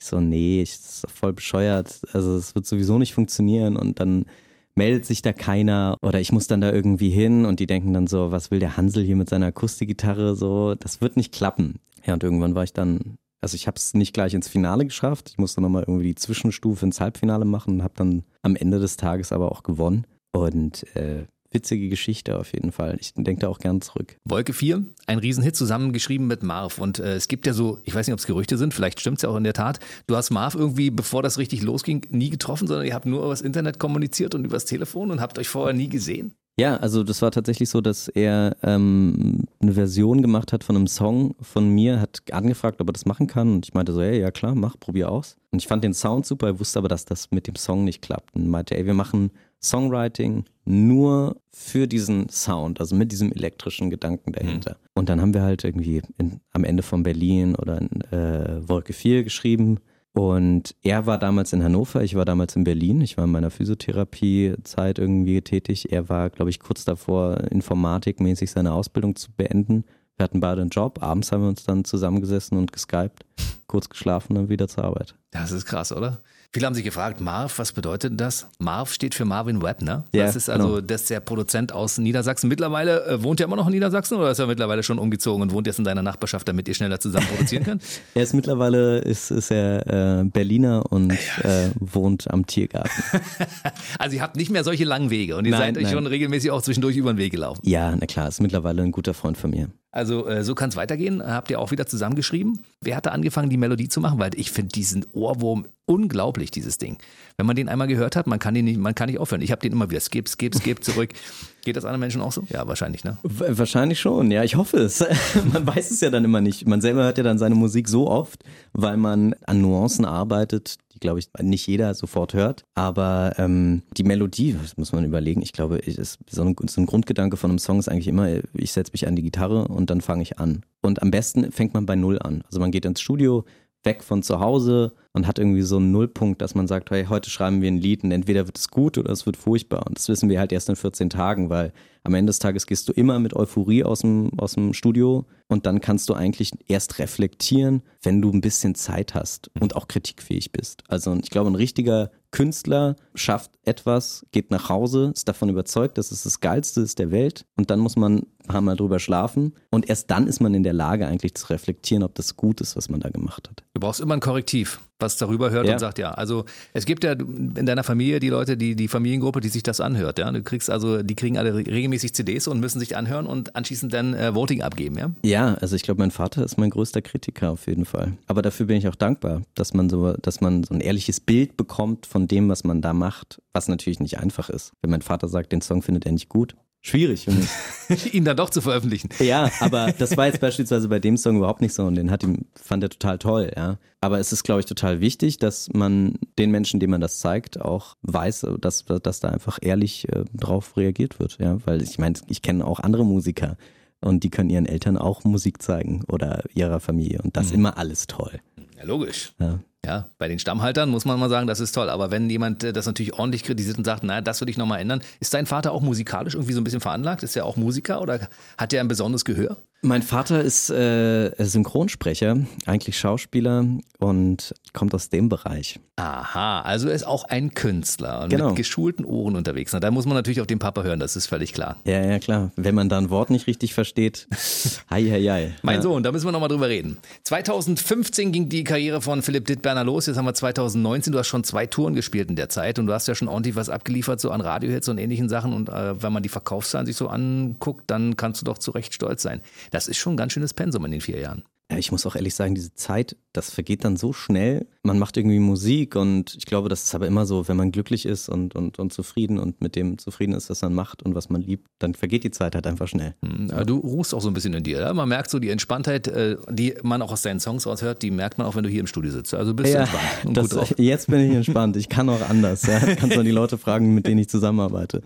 Ich 0.00 0.06
so, 0.06 0.20
nee, 0.20 0.62
ich, 0.62 0.72
das 0.72 1.04
ist 1.04 1.10
voll 1.10 1.32
bescheuert. 1.32 2.00
Also 2.12 2.36
es 2.36 2.54
wird 2.56 2.66
sowieso 2.66 2.98
nicht 2.98 3.14
funktionieren 3.14 3.76
und 3.76 4.00
dann 4.00 4.26
meldet 4.74 5.06
sich 5.06 5.22
da 5.22 5.32
keiner 5.32 5.96
oder 6.02 6.20
ich 6.20 6.32
muss 6.32 6.48
dann 6.48 6.60
da 6.60 6.72
irgendwie 6.72 7.10
hin 7.10 7.44
und 7.44 7.60
die 7.60 7.66
denken 7.66 7.92
dann 7.92 8.08
so, 8.08 8.32
was 8.32 8.50
will 8.50 8.58
der 8.58 8.76
Hansel 8.76 9.04
hier 9.04 9.14
mit 9.14 9.28
seiner 9.28 9.46
Akustikgitarre 9.46 10.34
so, 10.34 10.74
das 10.74 11.00
wird 11.00 11.16
nicht 11.16 11.32
klappen. 11.32 11.78
Ja, 12.04 12.14
und 12.14 12.24
irgendwann 12.24 12.56
war 12.56 12.64
ich 12.64 12.72
dann 12.72 13.18
also 13.44 13.56
ich 13.56 13.66
habe 13.66 13.76
es 13.76 13.92
nicht 13.92 14.14
gleich 14.14 14.32
ins 14.32 14.48
Finale 14.48 14.86
geschafft. 14.86 15.28
Ich 15.28 15.36
musste 15.38 15.60
nochmal 15.60 15.84
irgendwie 15.86 16.06
die 16.06 16.14
Zwischenstufe 16.14 16.86
ins 16.86 16.98
Halbfinale 16.98 17.44
machen 17.44 17.74
und 17.74 17.82
habe 17.82 17.92
dann 17.94 18.24
am 18.40 18.56
Ende 18.56 18.80
des 18.80 18.96
Tages 18.96 19.32
aber 19.32 19.52
auch 19.52 19.62
gewonnen. 19.62 20.06
Und 20.32 20.84
äh, 20.96 21.26
witzige 21.50 21.90
Geschichte 21.90 22.38
auf 22.38 22.54
jeden 22.54 22.72
Fall. 22.72 22.96
Ich 23.00 23.12
denke 23.12 23.40
da 23.40 23.48
auch 23.48 23.58
gern 23.58 23.82
zurück. 23.82 24.16
Wolke 24.24 24.54
4, 24.54 24.82
ein 25.06 25.18
Riesenhit 25.18 25.56
zusammengeschrieben 25.56 26.26
mit 26.26 26.42
Marv. 26.42 26.78
Und 26.78 27.00
äh, 27.00 27.16
es 27.16 27.28
gibt 27.28 27.46
ja 27.46 27.52
so, 27.52 27.80
ich 27.84 27.94
weiß 27.94 28.06
nicht, 28.06 28.14
ob 28.14 28.18
es 28.18 28.26
Gerüchte 28.26 28.56
sind, 28.56 28.72
vielleicht 28.72 28.98
stimmt 28.98 29.18
es 29.18 29.22
ja 29.22 29.28
auch 29.28 29.36
in 29.36 29.44
der 29.44 29.52
Tat. 29.52 29.78
Du 30.06 30.16
hast 30.16 30.30
Marv 30.30 30.54
irgendwie, 30.54 30.88
bevor 30.90 31.22
das 31.22 31.36
richtig 31.36 31.60
losging, 31.60 32.06
nie 32.08 32.30
getroffen, 32.30 32.66
sondern 32.66 32.86
ihr 32.86 32.94
habt 32.94 33.04
nur 33.04 33.22
übers 33.22 33.42
Internet 33.42 33.78
kommuniziert 33.78 34.34
und 34.34 34.46
übers 34.46 34.64
Telefon 34.64 35.10
und 35.10 35.20
habt 35.20 35.38
euch 35.38 35.48
vorher 35.48 35.74
nie 35.74 35.90
gesehen? 35.90 36.34
Ja, 36.56 36.76
also 36.76 37.02
das 37.02 37.20
war 37.20 37.32
tatsächlich 37.32 37.68
so, 37.68 37.80
dass 37.80 38.06
er 38.06 38.56
ähm, 38.62 39.46
eine 39.60 39.72
Version 39.72 40.22
gemacht 40.22 40.52
hat 40.52 40.62
von 40.62 40.76
einem 40.76 40.86
Song 40.86 41.34
von 41.40 41.68
mir, 41.68 42.00
hat 42.00 42.22
angefragt, 42.30 42.80
ob 42.80 42.88
er 42.88 42.92
das 42.92 43.06
machen 43.06 43.26
kann. 43.26 43.54
Und 43.54 43.66
ich 43.66 43.74
meinte 43.74 43.92
so, 43.92 44.00
hey, 44.00 44.20
ja 44.20 44.30
klar, 44.30 44.54
mach, 44.54 44.78
probier 44.78 45.10
aus. 45.10 45.36
Und 45.50 45.60
ich 45.60 45.66
fand 45.66 45.82
den 45.82 45.94
Sound 45.94 46.26
super, 46.26 46.60
wusste 46.60 46.78
aber, 46.78 46.88
dass 46.88 47.04
das 47.04 47.32
mit 47.32 47.48
dem 47.48 47.56
Song 47.56 47.84
nicht 47.84 48.02
klappt. 48.02 48.34
Und 48.36 48.48
meinte, 48.48 48.76
ey, 48.76 48.86
wir 48.86 48.94
machen 48.94 49.32
Songwriting 49.60 50.44
nur 50.64 51.36
für 51.50 51.88
diesen 51.88 52.28
Sound, 52.28 52.78
also 52.78 52.94
mit 52.94 53.10
diesem 53.10 53.32
elektrischen 53.32 53.90
Gedanken 53.90 54.32
dahinter. 54.32 54.72
Mhm. 54.80 54.88
Und 54.94 55.08
dann 55.08 55.20
haben 55.20 55.34
wir 55.34 55.42
halt 55.42 55.64
irgendwie 55.64 56.02
in, 56.18 56.40
am 56.52 56.62
Ende 56.62 56.84
von 56.84 57.02
Berlin 57.02 57.56
oder 57.56 57.80
in 57.80 58.00
äh, 58.12 58.68
Wolke 58.68 58.92
4 58.92 59.24
geschrieben 59.24 59.80
und 60.14 60.76
er 60.82 61.06
war 61.06 61.18
damals 61.18 61.52
in 61.52 61.64
Hannover, 61.64 62.04
ich 62.04 62.14
war 62.14 62.24
damals 62.24 62.54
in 62.54 62.62
Berlin. 62.62 63.00
Ich 63.00 63.16
war 63.16 63.24
in 63.24 63.32
meiner 63.32 63.50
Physiotherapiezeit 63.50 65.00
irgendwie 65.00 65.42
tätig. 65.42 65.90
Er 65.90 66.08
war, 66.08 66.30
glaube 66.30 66.50
ich, 66.50 66.60
kurz 66.60 66.84
davor, 66.84 67.40
informatikmäßig 67.50 68.52
seine 68.52 68.72
Ausbildung 68.74 69.16
zu 69.16 69.32
beenden. 69.32 69.84
Wir 70.16 70.22
hatten 70.22 70.38
beide 70.38 70.60
einen 70.60 70.70
Job. 70.70 71.02
Abends 71.02 71.32
haben 71.32 71.42
wir 71.42 71.48
uns 71.48 71.64
dann 71.64 71.84
zusammengesessen 71.84 72.56
und 72.56 72.72
geskypt, 72.72 73.24
kurz 73.66 73.88
geschlafen 73.88 74.36
und 74.36 74.48
wieder 74.48 74.68
zur 74.68 74.84
Arbeit. 74.84 75.16
Das 75.32 75.50
ist 75.50 75.64
krass, 75.64 75.90
oder? 75.90 76.20
Viele 76.54 76.66
haben 76.66 76.74
sich 76.74 76.84
gefragt, 76.84 77.20
Marv, 77.20 77.58
was 77.58 77.72
bedeutet 77.72 78.20
das? 78.20 78.46
Marv 78.60 78.92
steht 78.92 79.16
für 79.16 79.24
Marvin 79.24 79.60
Webb, 79.60 79.82
ne? 79.82 80.04
Ja, 80.12 80.24
das 80.24 80.36
ist 80.36 80.48
also 80.48 80.68
genau. 80.68 80.80
das 80.82 81.00
ist 81.00 81.10
der 81.10 81.18
Produzent 81.18 81.72
aus 81.72 81.98
Niedersachsen. 81.98 82.46
Mittlerweile 82.46 83.04
äh, 83.06 83.22
wohnt 83.24 83.40
er 83.40 83.46
immer 83.46 83.56
noch 83.56 83.66
in 83.66 83.72
Niedersachsen 83.72 84.18
oder 84.18 84.30
ist 84.30 84.38
er 84.38 84.46
mittlerweile 84.46 84.84
schon 84.84 85.00
umgezogen 85.00 85.42
und 85.42 85.50
wohnt 85.50 85.66
jetzt 85.66 85.80
in 85.80 85.84
deiner 85.84 86.02
Nachbarschaft, 86.02 86.46
damit 86.46 86.68
ihr 86.68 86.74
schneller 86.74 87.00
zusammen 87.00 87.26
produzieren 87.26 87.64
könnt? 87.64 87.82
er 88.14 88.22
ist 88.22 88.34
mittlerweile 88.34 88.98
ist, 88.98 89.32
ist 89.32 89.50
er 89.50 90.20
äh, 90.20 90.24
Berliner 90.26 90.84
und 90.92 91.10
äh, 91.10 91.70
wohnt 91.74 92.30
am 92.30 92.46
Tiergarten. 92.46 93.02
also 93.98 94.14
ihr 94.14 94.22
habt 94.22 94.36
nicht 94.36 94.52
mehr 94.52 94.62
solche 94.62 94.84
langen 94.84 95.10
Wege 95.10 95.34
und 95.36 95.46
ihr 95.46 95.50
nein, 95.50 95.74
seid 95.74 95.84
euch 95.84 95.90
schon 95.90 96.06
regelmäßig 96.06 96.52
auch 96.52 96.62
zwischendurch 96.62 96.96
über 96.96 97.12
den 97.12 97.18
Weg 97.18 97.32
gelaufen. 97.32 97.62
Ja, 97.64 97.96
na 97.96 98.06
klar, 98.06 98.28
ist 98.28 98.40
mittlerweile 98.40 98.82
ein 98.82 98.92
guter 98.92 99.12
Freund 99.12 99.36
von 99.36 99.50
mir. 99.50 99.70
Also 99.94 100.26
äh, 100.26 100.42
so 100.42 100.56
kann 100.56 100.70
es 100.70 100.76
weitergehen. 100.76 101.24
Habt 101.24 101.52
ihr 101.52 101.60
auch 101.60 101.70
wieder 101.70 101.86
zusammengeschrieben? 101.86 102.64
Wer 102.80 102.96
hatte 102.96 103.12
angefangen, 103.12 103.48
die 103.48 103.56
Melodie 103.56 103.88
zu 103.88 104.00
machen? 104.00 104.18
Weil 104.18 104.32
ich 104.34 104.50
finde 104.50 104.72
diesen 104.72 105.06
Ohrwurm 105.12 105.66
unglaublich, 105.86 106.50
dieses 106.50 106.78
Ding. 106.78 106.98
Wenn 107.36 107.46
man 107.46 107.54
den 107.54 107.68
einmal 107.68 107.86
gehört 107.86 108.16
hat, 108.16 108.26
man 108.26 108.40
kann 108.40 108.54
den 108.54 108.64
nicht, 108.64 108.76
man 108.76 108.96
kann 108.96 109.08
nicht 109.08 109.20
aufhören. 109.20 109.40
Ich 109.40 109.52
habe 109.52 109.60
den 109.60 109.70
immer 109.70 109.88
wieder 109.90 110.00
skip, 110.00 110.28
skip, 110.28 110.56
skip 110.56 110.82
zurück. 110.82 111.10
Geht 111.64 111.76
das 111.76 111.84
anderen 111.84 112.00
Menschen 112.00 112.22
auch 112.22 112.32
so? 112.32 112.42
Ja, 112.48 112.66
wahrscheinlich, 112.66 113.04
ne? 113.04 113.18
Wahrscheinlich 113.22 114.00
schon, 114.00 114.32
ja, 114.32 114.42
ich 114.42 114.56
hoffe 114.56 114.78
es. 114.78 114.98
man 115.52 115.64
weiß 115.64 115.92
es 115.92 116.00
ja 116.00 116.10
dann 116.10 116.24
immer 116.24 116.40
nicht. 116.40 116.66
Man 116.66 116.80
selber 116.80 117.04
hört 117.04 117.18
ja 117.18 117.22
dann 117.22 117.38
seine 117.38 117.54
Musik 117.54 117.88
so 117.88 118.08
oft, 118.08 118.42
weil 118.72 118.96
man 118.96 119.36
an 119.46 119.60
Nuancen 119.60 120.04
arbeitet, 120.04 120.78
die, 120.94 121.00
glaube 121.00 121.18
ich, 121.18 121.28
nicht 121.40 121.66
jeder 121.66 121.94
sofort 121.94 122.34
hört. 122.34 122.64
Aber 122.74 123.34
ähm, 123.38 123.82
die 123.96 124.04
Melodie, 124.04 124.56
das 124.60 124.76
muss 124.76 124.92
man 124.92 125.04
überlegen. 125.04 125.42
Ich 125.42 125.52
glaube, 125.52 125.78
ist 125.78 126.18
so, 126.30 126.42
ein, 126.42 126.56
so 126.68 126.80
ein 126.80 126.86
Grundgedanke 126.86 127.36
von 127.36 127.50
einem 127.50 127.58
Song 127.58 127.78
ist 127.78 127.88
eigentlich 127.88 128.08
immer, 128.08 128.28
ich 128.54 128.72
setze 128.72 128.92
mich 128.92 129.06
an 129.06 129.16
die 129.16 129.22
Gitarre 129.22 129.68
und 129.68 129.90
dann 129.90 130.00
fange 130.00 130.22
ich 130.22 130.38
an. 130.38 130.64
Und 130.82 131.02
am 131.02 131.10
besten 131.10 131.50
fängt 131.50 131.74
man 131.74 131.86
bei 131.86 131.96
Null 131.96 132.18
an. 132.18 132.42
Also 132.46 132.60
man 132.60 132.70
geht 132.70 132.84
ins 132.84 133.00
Studio, 133.00 133.44
weg 133.84 134.02
von 134.02 134.22
zu 134.22 134.40
Hause 134.40 134.92
und 135.12 135.26
hat 135.26 135.38
irgendwie 135.38 135.62
so 135.62 135.76
einen 135.76 135.92
Nullpunkt, 135.92 136.42
dass 136.42 136.54
man 136.54 136.66
sagt, 136.66 136.90
hey, 136.90 137.06
heute 137.06 137.30
schreiben 137.30 137.62
wir 137.62 137.70
ein 137.70 137.78
Lied 137.78 138.02
und 138.02 138.10
entweder 138.10 138.46
wird 138.46 138.58
es 138.58 138.68
gut 138.68 138.98
oder 138.98 139.10
es 139.10 139.26
wird 139.26 139.36
furchtbar. 139.36 139.86
Und 139.86 139.98
das 139.98 140.08
wissen 140.08 140.28
wir 140.28 140.40
halt 140.40 140.52
erst 140.52 140.68
in 140.68 140.76
14 140.76 141.10
Tagen, 141.10 141.50
weil 141.50 141.72
am 142.02 142.14
Ende 142.14 142.30
des 142.30 142.38
Tages 142.38 142.66
gehst 142.66 142.88
du 142.88 142.92
immer 142.92 143.18
mit 143.18 143.34
Euphorie 143.34 143.84
aus 143.84 144.00
dem, 144.00 144.30
aus 144.38 144.54
dem 144.54 144.74
Studio 144.74 145.24
und 145.48 145.66
dann 145.66 145.80
kannst 145.80 146.08
du 146.08 146.14
eigentlich 146.14 146.52
erst 146.66 146.98
reflektieren, 146.98 147.82
wenn 148.02 148.20
du 148.20 148.30
ein 148.30 148.40
bisschen 148.40 148.74
Zeit 148.74 149.14
hast 149.14 149.50
und 149.60 149.76
auch 149.76 149.88
kritikfähig 149.88 150.52
bist. 150.52 150.82
Also 150.88 151.16
ich 151.22 151.30
glaube, 151.30 151.50
ein 151.50 151.54
richtiger 151.54 152.10
Künstler 152.30 152.96
schafft 153.14 153.52
etwas, 153.62 154.26
geht 154.32 154.50
nach 154.50 154.68
Hause, 154.68 155.12
ist 155.14 155.28
davon 155.28 155.48
überzeugt, 155.48 155.96
dass 155.96 156.10
es 156.10 156.24
das 156.24 156.40
Geilste 156.40 156.80
ist 156.80 156.98
der 156.98 157.10
Welt 157.10 157.46
und 157.56 157.70
dann 157.70 157.78
muss 157.78 157.96
man 157.96 158.26
paar 158.44 158.60
Mal 158.60 158.76
drüber 158.76 158.98
schlafen 158.98 159.54
und 159.70 159.88
erst 159.88 160.10
dann 160.10 160.26
ist 160.26 160.40
man 160.40 160.54
in 160.54 160.62
der 160.62 160.72
Lage 160.72 161.06
eigentlich 161.06 161.34
zu 161.34 161.48
reflektieren, 161.48 162.02
ob 162.02 162.14
das 162.14 162.36
gut 162.36 162.60
ist, 162.60 162.76
was 162.76 162.88
man 162.88 163.00
da 163.00 163.10
gemacht 163.10 163.48
hat. 163.48 163.64
Du 163.74 163.80
brauchst 163.80 164.00
immer 164.00 164.14
ein 164.14 164.20
Korrektiv 164.20 164.80
was 165.04 165.16
darüber 165.16 165.50
hört 165.50 165.66
ja. 165.66 165.74
und 165.74 165.78
sagt, 165.78 165.98
ja, 165.98 166.12
also 166.12 166.44
es 166.72 166.86
gibt 166.86 167.04
ja 167.04 167.12
in 167.12 167.66
deiner 167.66 167.82
Familie 167.84 168.20
die 168.20 168.28
Leute, 168.28 168.56
die, 168.56 168.76
die 168.76 168.88
Familiengruppe, 168.88 169.40
die 169.40 169.48
sich 169.48 169.62
das 169.62 169.80
anhört, 169.80 170.18
ja. 170.18 170.30
Du 170.30 170.42
kriegst 170.42 170.70
also, 170.70 171.02
die 171.02 171.14
kriegen 171.14 171.36
alle 171.36 171.54
regelmäßig 171.54 172.14
CDs 172.14 172.46
und 172.46 172.60
müssen 172.60 172.78
sich 172.78 172.96
anhören 172.96 173.26
und 173.26 173.56
anschließend 173.56 173.92
dann 173.92 174.14
äh, 174.14 174.34
Voting 174.34 174.62
abgeben, 174.62 174.98
ja? 174.98 175.10
Ja, 175.22 175.54
also 175.54 175.76
ich 175.76 175.82
glaube, 175.82 176.00
mein 176.00 176.10
Vater 176.10 176.44
ist 176.44 176.58
mein 176.58 176.70
größter 176.70 177.02
Kritiker 177.02 177.50
auf 177.50 177.66
jeden 177.66 177.84
Fall. 177.84 178.12
Aber 178.26 178.42
dafür 178.42 178.66
bin 178.66 178.76
ich 178.76 178.88
auch 178.88 178.94
dankbar, 178.94 179.42
dass 179.54 179.74
man 179.74 179.90
so, 179.90 180.12
dass 180.14 180.40
man 180.40 180.64
so 180.64 180.74
ein 180.74 180.80
ehrliches 180.80 181.20
Bild 181.20 181.56
bekommt 181.56 182.06
von 182.06 182.28
dem, 182.28 182.48
was 182.48 182.64
man 182.64 182.80
da 182.80 182.92
macht, 182.92 183.42
was 183.52 183.68
natürlich 183.68 184.00
nicht 184.00 184.18
einfach 184.18 184.48
ist. 184.48 184.72
Wenn 184.80 184.90
mein 184.90 185.02
Vater 185.02 185.28
sagt, 185.28 185.52
den 185.52 185.60
Song 185.60 185.82
findet 185.82 186.06
er 186.06 186.12
nicht 186.12 186.28
gut, 186.28 186.54
schwierig 186.84 187.24
für 187.24 187.32
mich. 187.32 188.14
ihn 188.14 188.24
dann 188.24 188.36
doch 188.36 188.50
zu 188.50 188.60
veröffentlichen. 188.60 189.08
Ja, 189.18 189.50
aber 189.60 189.92
das 189.98 190.16
war 190.16 190.26
jetzt 190.26 190.40
beispielsweise 190.40 190.88
bei 190.88 191.00
dem 191.00 191.16
Song 191.16 191.38
überhaupt 191.38 191.62
nicht 191.62 191.74
so 191.74 191.84
und 191.84 191.96
den 191.96 192.10
hat 192.10 192.22
ihm, 192.22 192.44
fand 192.54 192.82
er 192.82 192.90
total 192.90 193.18
toll, 193.18 193.52
ja. 193.56 193.78
Aber 194.00 194.20
es 194.20 194.32
ist, 194.32 194.44
glaube 194.44 194.60
ich, 194.60 194.66
total 194.66 195.00
wichtig, 195.00 195.38
dass 195.38 195.72
man 195.72 196.18
den 196.38 196.50
Menschen, 196.50 196.78
denen 196.78 196.90
man 196.90 197.00
das 197.00 197.18
zeigt, 197.18 197.60
auch 197.60 197.96
weiß, 198.02 198.46
dass, 198.60 198.84
dass 198.84 199.20
da 199.20 199.28
einfach 199.28 199.58
ehrlich 199.62 200.08
äh, 200.12 200.24
drauf 200.34 200.76
reagiert 200.76 201.18
wird, 201.18 201.38
ja. 201.40 201.58
Weil 201.64 201.82
ich 201.82 201.98
meine, 201.98 202.18
ich 202.28 202.42
kenne 202.42 202.66
auch 202.66 202.80
andere 202.80 203.04
Musiker 203.04 203.56
und 204.02 204.22
die 204.22 204.30
können 204.30 204.50
ihren 204.50 204.66
Eltern 204.66 204.98
auch 204.98 205.24
Musik 205.24 205.62
zeigen 205.62 206.04
oder 206.08 206.44
ihrer 206.54 206.80
Familie 206.80 207.22
und 207.22 207.36
das 207.36 207.48
mhm. 207.48 207.54
immer 207.54 207.78
alles 207.78 208.06
toll. 208.06 208.40
Ja, 208.76 208.84
logisch. 208.84 209.32
Ja. 209.40 209.60
Ja, 209.84 210.08
bei 210.18 210.28
den 210.28 210.38
Stammhaltern 210.38 210.88
muss 210.88 211.04
man 211.04 211.18
mal 211.18 211.28
sagen, 211.28 211.46
das 211.46 211.60
ist 211.60 211.72
toll. 211.72 211.90
Aber 211.90 212.10
wenn 212.10 212.30
jemand 212.30 212.64
äh, 212.64 212.72
das 212.72 212.86
natürlich 212.86 213.14
ordentlich 213.14 213.44
kritisiert 213.44 213.78
und 213.78 213.84
sagt, 213.84 214.02
naja, 214.02 214.20
das 214.20 214.40
würde 214.40 214.50
ich 214.50 214.56
nochmal 214.56 214.80
ändern, 214.80 215.02
ist 215.20 215.34
dein 215.34 215.46
Vater 215.46 215.72
auch 215.72 215.82
musikalisch 215.82 216.34
irgendwie 216.34 216.52
so 216.52 216.60
ein 216.60 216.64
bisschen 216.64 216.80
veranlagt? 216.80 217.22
Ist 217.22 217.36
er 217.36 217.44
auch 217.44 217.56
Musiker 217.56 218.00
oder 218.00 218.28
hat 218.58 218.72
er 218.72 218.80
ein 218.80 218.88
besonderes 218.88 219.24
Gehör? 219.24 219.56
Mein 219.82 220.02
Vater 220.02 220.40
ist 220.40 220.70
äh, 220.70 221.30
Synchronsprecher, 221.38 222.38
eigentlich 222.64 222.98
Schauspieler 222.98 223.66
und 223.98 224.54
kommt 224.72 224.94
aus 224.94 225.10
dem 225.10 225.28
Bereich. 225.28 225.78
Aha, 225.96 226.62
also 226.62 226.88
er 226.88 226.94
ist 226.94 227.06
auch 227.06 227.22
ein 227.24 227.54
Künstler 227.54 228.22
und 228.22 228.30
Genau. 228.30 228.48
mit 228.48 228.56
geschulten 228.56 229.04
Ohren 229.04 229.36
unterwegs. 229.36 229.72
Na, 229.72 229.78
da 229.78 229.92
muss 229.92 230.06
man 230.06 230.14
natürlich 230.14 230.40
auf 230.40 230.48
den 230.48 230.58
Papa 230.58 230.82
hören, 230.82 230.98
das 230.98 231.14
ist 231.14 231.26
völlig 231.26 231.52
klar. 231.52 231.76
Ja, 231.84 232.04
ja, 232.04 232.18
klar. 232.18 232.50
Wenn 232.56 232.74
man 232.74 232.88
da 232.88 232.98
ein 232.98 233.10
Wort 233.10 233.30
nicht 233.30 233.46
richtig 233.46 233.74
versteht, 233.74 234.26
hei, 234.90 235.04
hei, 235.04 235.22
hei. 235.22 235.54
Mein 235.62 235.76
ja. 235.76 235.82
Sohn, 235.82 236.02
da 236.02 236.10
müssen 236.10 236.26
wir 236.26 236.32
nochmal 236.32 236.48
drüber 236.48 236.68
reden. 236.68 236.96
2015 237.22 238.32
ging 238.32 238.48
die 238.48 238.64
Karriere 238.64 239.00
von 239.02 239.22
Philipp 239.22 239.46
Dittberner 239.46 239.84
los. 239.84 240.06
Jetzt 240.06 240.16
haben 240.16 240.24
wir 240.24 240.34
2019. 240.34 241.12
Du 241.12 241.18
hast 241.20 241.28
schon 241.28 241.44
zwei 241.44 241.66
Touren 241.66 241.94
gespielt 241.94 242.28
in 242.28 242.34
der 242.34 242.48
Zeit 242.48 242.80
und 242.80 242.86
du 242.86 242.92
hast 242.92 243.06
ja 243.06 243.14
schon 243.14 243.28
ordentlich 243.28 243.54
was 243.54 243.68
abgeliefert, 243.68 244.20
so 244.20 244.32
an 244.32 244.40
Radiohits 244.40 244.88
und 244.88 244.98
ähnlichen 244.98 245.28
Sachen. 245.28 245.52
Und 245.52 245.68
äh, 245.68 246.02
wenn 246.02 246.12
man 246.12 246.24
die 246.24 246.28
Verkaufszahlen 246.28 246.86
sich 246.86 246.96
so 246.96 247.06
anguckt, 247.06 247.84
dann 247.86 248.16
kannst 248.16 248.40
du 248.40 248.46
doch 248.46 248.58
zu 248.58 248.72
Recht 248.72 248.94
stolz 248.94 249.22
sein. 249.22 249.40
Das 249.70 249.86
ist 249.86 249.98
schon 249.98 250.14
ein 250.14 250.16
ganz 250.16 250.32
schönes 250.32 250.54
Pensum 250.54 250.84
in 250.86 250.90
den 250.90 251.00
vier 251.00 251.20
Jahren. 251.20 251.44
Ja, 251.70 251.78
ich 251.78 251.92
muss 251.92 252.04
auch 252.04 252.14
ehrlich 252.16 252.34
sagen, 252.34 252.54
diese 252.54 252.74
Zeit, 252.74 253.16
das 253.34 253.50
vergeht 253.50 253.84
dann 253.84 253.96
so 253.96 254.12
schnell. 254.12 254.66
Man 254.84 254.98
macht 254.98 255.16
irgendwie 255.16 255.40
Musik 255.40 255.96
und 255.96 256.36
ich 256.36 256.46
glaube, 256.46 256.68
das 256.68 256.84
ist 256.84 256.94
aber 256.94 257.08
immer 257.08 257.26
so, 257.26 257.48
wenn 257.48 257.56
man 257.56 257.72
glücklich 257.72 258.06
ist 258.06 258.28
und, 258.28 258.54
und, 258.54 258.78
und 258.78 258.92
zufrieden 258.92 259.38
und 259.38 259.60
mit 259.60 259.74
dem 259.74 259.98
zufrieden 259.98 260.34
ist, 260.34 260.50
was 260.50 260.62
man 260.62 260.72
macht 260.72 261.02
und 261.02 261.16
was 261.16 261.30
man 261.30 261.42
liebt, 261.42 261.66
dann 261.80 261.94
vergeht 261.94 262.22
die 262.22 262.30
Zeit 262.30 262.54
halt 262.54 262.66
einfach 262.66 262.86
schnell. 262.86 263.14
Hm, 263.24 263.50
aber 263.50 263.64
Du 263.64 263.78
ruhst 263.78 264.14
auch 264.14 264.20
so 264.20 264.28
ein 264.28 264.34
bisschen 264.34 264.54
in 264.54 264.62
dir. 264.62 264.80
Ja? 264.80 264.94
Man 264.94 265.08
merkt 265.08 265.30
so 265.30 265.40
die 265.40 265.50
Entspanntheit, 265.50 266.06
äh, 266.06 266.36
die 266.48 266.74
man 266.84 267.02
auch 267.02 267.10
aus 267.10 267.22
deinen 267.22 267.40
Songs 267.40 267.66
raushört, 267.66 268.02
die 268.02 268.12
merkt 268.12 268.38
man 268.38 268.46
auch, 268.46 268.54
wenn 268.54 268.62
du 268.62 268.70
hier 268.70 268.80
im 268.80 268.86
Studio 268.86 269.10
sitzt. 269.10 269.34
Also 269.34 269.52
bist 269.52 269.74
du 269.74 269.78
entspannt 269.78 270.04
und 270.26 270.36
das, 270.36 270.50
gut 270.50 270.60
drauf. 270.60 270.74
jetzt 270.78 271.08
bin 271.08 271.20
ich 271.28 271.34
entspannt. 271.34 271.76
Ich 271.76 271.88
kann 271.88 272.08
auch 272.08 272.28
anders. 272.28 272.66
Ja. 272.66 272.78
Kannst 272.96 273.16
mal 273.16 273.24
die 273.24 273.32
Leute 273.32 273.58
fragen, 273.58 273.94
mit 273.94 274.06
denen 274.06 274.18
ich 274.18 274.28
zusammenarbeite. 274.28 275.02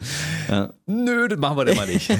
Ja. 0.51 0.75
Nö, 0.85 1.29
das 1.29 1.39
machen 1.39 1.57
wir 1.57 1.65
denn 1.65 1.77
mal 1.77 1.87
nicht. 1.87 2.11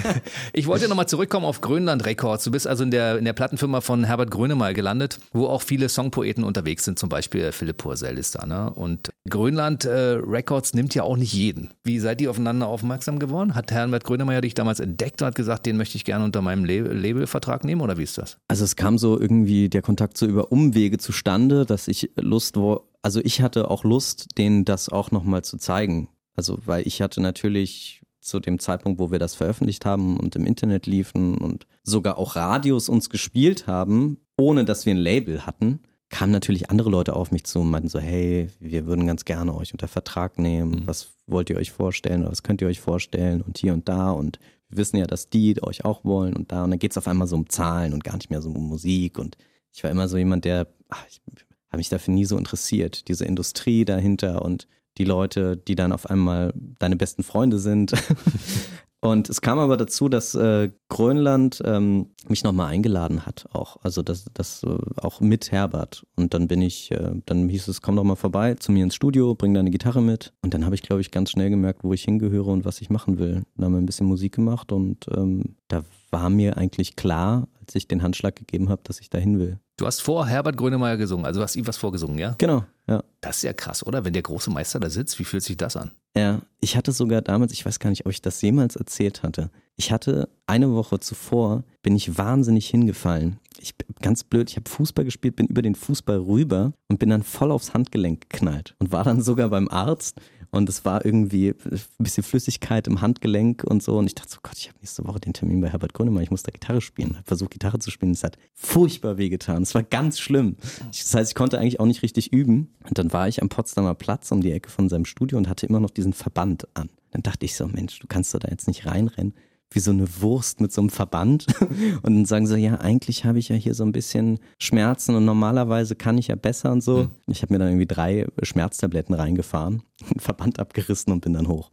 Ich 0.55 0.67
wollte 0.67 0.89
nochmal 0.89 1.09
zurückkommen 1.09 1.45
auf 1.45 1.61
Grönland 1.61 2.07
Records. 2.07 2.45
Du 2.45 2.51
bist 2.51 2.67
also 2.67 2.83
in 2.83 2.91
der, 2.91 3.19
in 3.19 3.25
der 3.27 3.35
Plattenfirma 3.35 3.83
von 3.83 4.05
Herbert 4.05 4.31
Grönemeyer 4.31 4.73
gelandet, 4.73 5.21
wo 5.33 5.47
auch 5.47 5.63
viele 5.63 5.89
Songpoeten 5.99 6.45
unterwegs 6.45 6.85
sind, 6.85 6.97
zum 6.97 7.09
Beispiel 7.09 7.51
Philipp 7.51 7.79
Purcell 7.79 8.19
ist 8.19 8.37
da. 8.37 8.47
Ne? 8.47 8.73
Und 8.73 9.11
Grönland 9.29 9.85
äh, 9.85 10.21
Records 10.23 10.73
nimmt 10.73 10.95
ja 10.95 11.03
auch 11.03 11.17
nicht 11.17 11.33
jeden. 11.33 11.71
Wie 11.83 11.99
seid 11.99 12.21
ihr 12.21 12.31
aufeinander 12.31 12.69
aufmerksam 12.69 13.19
geworden? 13.19 13.57
Hat 13.57 13.73
Herbert 13.73 14.05
Grönemeyer 14.05 14.41
dich 14.41 14.55
damals 14.55 14.79
entdeckt 14.79 15.21
und 15.21 15.27
hat 15.27 15.35
gesagt, 15.35 15.67
den 15.67 15.77
möchte 15.77 15.97
ich 15.97 16.05
gerne 16.05 16.25
unter 16.25 16.41
meinem 16.41 16.65
Label 16.65 16.97
Labelvertrag 16.97 17.65
nehmen 17.65 17.81
oder 17.81 17.99
wie 17.99 18.05
ist 18.05 18.17
das? 18.17 18.39
Also 18.47 18.65
es 18.65 18.77
kam 18.77 18.97
so 18.97 19.19
irgendwie 19.19 19.69
der 19.69 19.83
Kontakt 19.83 20.17
so 20.17 20.27
über 20.27 20.53
Umwege 20.53 20.99
zustande, 20.99 21.67
dass 21.67 21.89
ich 21.89 22.13
Lust 22.15 22.57
war, 22.57 22.83
also 23.03 23.21
ich 23.25 23.43
hatte 23.43 23.69
auch 23.69 23.83
Lust, 23.83 24.39
denen 24.39 24.65
das 24.65 24.89
auch 24.89 25.11
nochmal 25.11 25.43
zu 25.43 25.57
zeigen. 25.57 26.11
Also 26.37 26.61
weil 26.65 26.87
ich 26.87 27.03
hatte 27.03 27.21
natürlich 27.21 28.03
zu 28.21 28.39
dem 28.39 28.61
Zeitpunkt, 28.61 29.01
wo 29.01 29.11
wir 29.11 29.19
das 29.19 29.35
veröffentlicht 29.35 29.85
haben 29.85 30.17
und 30.17 30.37
im 30.37 30.47
Internet 30.47 30.87
liefen 30.87 31.39
und 31.39 31.67
sogar 31.83 32.19
auch 32.19 32.37
Radios 32.37 32.89
uns 32.89 33.11
gespielt 33.11 33.67
haben, 33.67 34.19
ohne 34.37 34.65
dass 34.65 34.87
wir 34.87 34.95
ein 34.95 34.99
Label 34.99 35.45
hatten, 35.45 35.81
kamen 36.11 36.33
natürlich 36.33 36.71
andere 36.71 36.91
Leute 36.91 37.15
auf 37.15 37.31
mich 37.31 37.45
zu 37.45 37.61
und 37.61 37.71
meinten 37.71 37.89
so, 37.89 37.99
hey, 37.99 38.49
wir 38.61 38.87
würden 38.87 39.07
ganz 39.07 39.25
gerne 39.25 39.55
euch 39.55 39.73
unter 39.73 39.89
Vertrag 39.89 40.39
nehmen. 40.39 40.83
Was 40.87 41.11
wollt 41.27 41.51
ihr 41.51 41.57
euch 41.57 41.71
vorstellen 41.71 42.23
oder 42.23 42.31
was 42.31 42.43
könnt 42.43 42.63
ihr 42.63 42.69
euch 42.69 42.81
vorstellen? 42.81 43.43
Und 43.43 43.59
hier 43.59 43.75
und 43.75 43.89
da. 43.89 44.11
Und 44.11 44.39
wir 44.69 44.79
wissen 44.79 44.97
ja, 44.97 45.07
dass 45.07 45.29
die 45.29 45.63
euch 45.63 45.85
auch 45.85 46.05
wollen 46.05 46.35
und 46.35 46.51
da. 46.51 46.65
Und 46.65 46.71
dann 46.71 46.79
geht 46.79 46.93
es 46.93 46.99
auf 46.99 47.09
einmal 47.09 47.29
so 47.29 47.37
um 47.37 47.49
Zahlen 47.49 47.93
und 47.93 48.05
gar 48.05 48.17
nicht 48.17 48.31
mehr 48.31 48.41
so 48.41 48.51
um 48.51 48.69
Musik. 48.69 49.19
Und 49.19 49.37
ich 49.73 49.85
war 49.85 49.91
immer 49.91 50.09
so 50.09 50.17
jemand, 50.17 50.45
der, 50.45 50.69
ach, 50.89 51.05
ich 51.09 51.21
habe 51.69 51.79
mich 51.79 51.91
dafür 51.91 52.15
nie 52.15 52.25
so 52.25 52.39
interessiert, 52.39 53.09
diese 53.09 53.27
Industrie 53.27 53.85
dahinter 53.85 54.43
und 54.43 54.67
die 54.97 55.05
Leute, 55.05 55.57
die 55.57 55.77
dann 55.77 55.93
auf 55.93 56.09
einmal 56.09 56.53
deine 56.79 56.97
besten 56.97 57.23
Freunde 57.23 57.59
sind. 57.59 57.93
Und 59.01 59.31
es 59.31 59.41
kam 59.41 59.61
aber 59.61 59.77
dazu, 59.77 60.09
dass 60.09 60.35
äh, 60.35 60.71
Grönland 60.89 61.63
ähm, 61.65 62.07
mich 62.27 62.43
nochmal 62.43 62.73
eingeladen 62.73 63.27
hat, 63.27 63.47
auch. 63.53 63.77
Also 63.83 64.03
das, 64.03 64.25
das 64.35 64.65
äh, 64.65 64.77
auch 64.97 65.21
mit 65.21 65.53
Herbert. 65.53 66.05
Und 66.17 66.35
dann 66.35 66.49
bin 66.49 66.63
ich, 66.63 66.91
äh, 66.91 67.13
dann 67.27 67.49
hieß 67.49 67.69
es, 67.69 67.81
komm 67.81 67.95
doch 67.95 68.03
mal 68.03 68.17
vorbei 68.17 68.55
zu 68.55 68.73
mir 68.73 68.83
ins 68.83 68.97
Studio, 68.97 69.37
bring 69.37 69.55
deine 69.55 69.71
Gitarre 69.71 70.03
mit. 70.03 70.33
Und 70.43 70.53
dann 70.53 70.65
habe 70.65 70.75
ich, 70.75 70.83
glaube 70.83 71.01
ich, 71.01 71.13
ganz 71.13 71.31
schnell 71.31 71.49
gemerkt, 71.49 71.85
wo 71.85 71.93
ich 71.93 72.03
hingehöre 72.03 72.49
und 72.49 72.65
was 72.65 72.81
ich 72.81 72.91
machen 72.91 73.19
will. 73.19 73.45
Dann 73.57 73.67
haben 73.67 73.73
wir 73.73 73.81
ein 73.81 73.87
bisschen 73.87 74.09
Musik 74.09 74.35
gemacht 74.35 74.73
und 74.73 75.07
ähm, 75.15 75.55
da 75.69 75.85
war 76.11 76.31
mir 76.31 76.57
eigentlich 76.57 76.97
klar, 76.97 77.47
als 77.61 77.75
ich 77.75 77.87
den 77.87 78.03
Handschlag 78.03 78.35
gegeben 78.35 78.69
habe, 78.69 78.83
dass 78.85 79.01
ich 79.01 79.11
dahin 79.11 79.39
will. 79.39 79.61
Du 79.77 79.87
hast 79.87 80.01
vor 80.01 80.27
Herbert 80.27 80.57
Grönemeyer 80.57 80.97
gesungen, 80.97 81.25
also 81.25 81.39
du 81.39 81.45
hast 81.45 81.55
ihm 81.55 81.67
was 81.67 81.77
vorgesungen, 81.77 82.19
ja? 82.19 82.35
Genau, 82.39 82.65
ja. 82.89 83.05
Das 83.21 83.37
ist 83.37 83.43
ja 83.43 83.53
krass, 83.53 83.87
oder? 83.87 84.05
Wenn 84.05 84.13
der 84.13 84.23
große 84.23 84.51
Meister 84.51 84.81
da 84.81 84.91
sitzt, 84.91 85.19
wie 85.19 85.25
fühlt 85.25 85.45
sich 85.45 85.57
das 85.57 85.77
an? 85.77 85.93
Ja, 86.17 86.43
ich 86.61 86.77
hatte 86.77 86.93
sogar 86.93 87.23
damals, 87.23 87.53
ich 87.53 87.65
weiß 87.65 87.79
gar 87.79 87.91
nicht, 87.91 88.07
ob 88.07 88.13
ich 88.13 88.23
das 88.23 88.43
jemals 88.43 88.77
erzählt 88.77 89.23
hatte. 89.23 89.51
Ich 89.77 89.93
hatte 89.93 90.29
eine 90.47 90.75
Woche 90.75 90.99
zuvor, 90.99 91.63
bin 91.83 91.95
ich 91.95 92.19
wahnsinnig 92.19 92.69
hingefallen. 92.69 93.39
Ich 93.61 93.75
ganz 94.03 94.25
blöd, 94.25 94.51
ich 94.51 94.57
habe 94.57 94.69
Fußball 94.69 95.05
gespielt, 95.05 95.37
bin 95.37 95.47
über 95.47 95.63
den 95.63 95.75
Fußball 95.75 96.19
rüber 96.19 96.73
und 96.89 96.99
bin 96.99 97.11
dann 97.11 97.23
voll 97.23 97.53
aufs 97.53 97.75
Handgelenk 97.75 98.29
geknallt 98.29 98.75
und 98.79 98.91
war 98.91 99.05
dann 99.05 99.21
sogar 99.21 99.49
beim 99.49 99.69
Arzt 99.69 100.21
und 100.51 100.69
es 100.69 100.85
war 100.85 101.05
irgendwie 101.05 101.55
ein 101.71 101.81
bisschen 101.99 102.23
Flüssigkeit 102.23 102.87
im 102.87 103.01
Handgelenk 103.01 103.65
und 103.65 103.83
so. 103.83 103.99
Und 103.99 104.07
ich 104.07 104.15
dachte 104.15 104.33
so, 104.33 104.39
Gott, 104.43 104.57
ich 104.57 104.69
habe 104.69 104.79
nächste 104.81 105.07
Woche 105.07 105.21
den 105.21 105.33
Termin 105.33 105.61
bei 105.61 105.69
Herbert 105.69 105.93
Grönemeyer, 105.95 106.23
ich 106.23 106.31
muss 106.31 106.43
da 106.43 106.51
Gitarre 106.51 106.81
spielen. 106.81 107.17
Habe 107.17 107.27
versucht, 107.27 107.51
Gitarre 107.51 107.79
zu 107.79 107.91
spielen. 107.91 108.13
Es 108.13 108.25
hat 108.25 108.39
furchtbar 108.55 109.19
wehgetan. 109.19 109.63
Es 109.63 109.75
war 109.75 109.83
ganz 109.83 110.19
schlimm. 110.19 110.57
Das 110.87 111.15
heißt, 111.15 111.31
ich 111.31 111.35
konnte 111.35 111.59
eigentlich 111.59 111.81
auch 111.81 111.87
nicht 111.87 112.03
richtig 112.03 112.33
üben. 112.33 112.75
Und 112.89 112.99
dann 112.99 113.13
war 113.13 113.29
ich 113.29 113.43
am 113.43 113.49
Potsdamer 113.49 113.95
Platz 113.95 114.33
um 114.33 114.41
die 114.41 114.53
Ecke 114.53 114.71
von 114.71 114.89
seinem 114.89 115.05
Studio 115.05 115.37
und 115.39 115.49
hatte 115.49 115.67
immer 115.67 115.81
noch 115.81 115.91
diesen 115.91 116.13
Verband 116.13 116.67
an. 116.75 116.89
Dann 117.11 117.23
dachte 117.23 117.45
ich 117.45 117.55
so, 117.55 117.67
Mensch, 117.67 117.99
du 117.99 118.07
kannst 118.07 118.35
doch 118.35 118.39
da 118.39 118.49
jetzt 118.49 118.69
nicht 118.69 118.87
reinrennen 118.87 119.35
wie 119.71 119.81
so 119.81 119.91
eine 119.91 120.07
Wurst 120.21 120.61
mit 120.61 120.73
so 120.73 120.81
einem 120.81 120.91
Verband. 120.91 121.47
Und 122.03 122.15
dann 122.15 122.25
sagen 122.25 122.47
sie, 122.47 122.57
ja, 122.59 122.77
eigentlich 122.77 123.25
habe 123.25 123.39
ich 123.39 123.49
ja 123.49 123.57
hier 123.57 123.75
so 123.75 123.85
ein 123.85 123.93
bisschen 123.93 124.39
Schmerzen 124.59 125.15
und 125.15 125.25
normalerweise 125.25 125.95
kann 125.95 126.19
ich 126.19 126.29
ja 126.29 126.37
besser 126.37 126.73
und 126.73 126.83
so. 126.83 127.11
Ich 127.27 127.43
habe 127.43 127.53
mir 127.53 127.59
dann 127.59 127.69
irgendwie 127.69 127.87
drei 127.87 128.27
Schmerztabletten 128.43 129.15
reingefahren, 129.15 129.83
einen 130.11 130.21
Verband 130.21 130.59
abgerissen 130.59 131.13
und 131.13 131.21
bin 131.21 131.35
dann 131.35 131.49
hoch. 131.49 131.71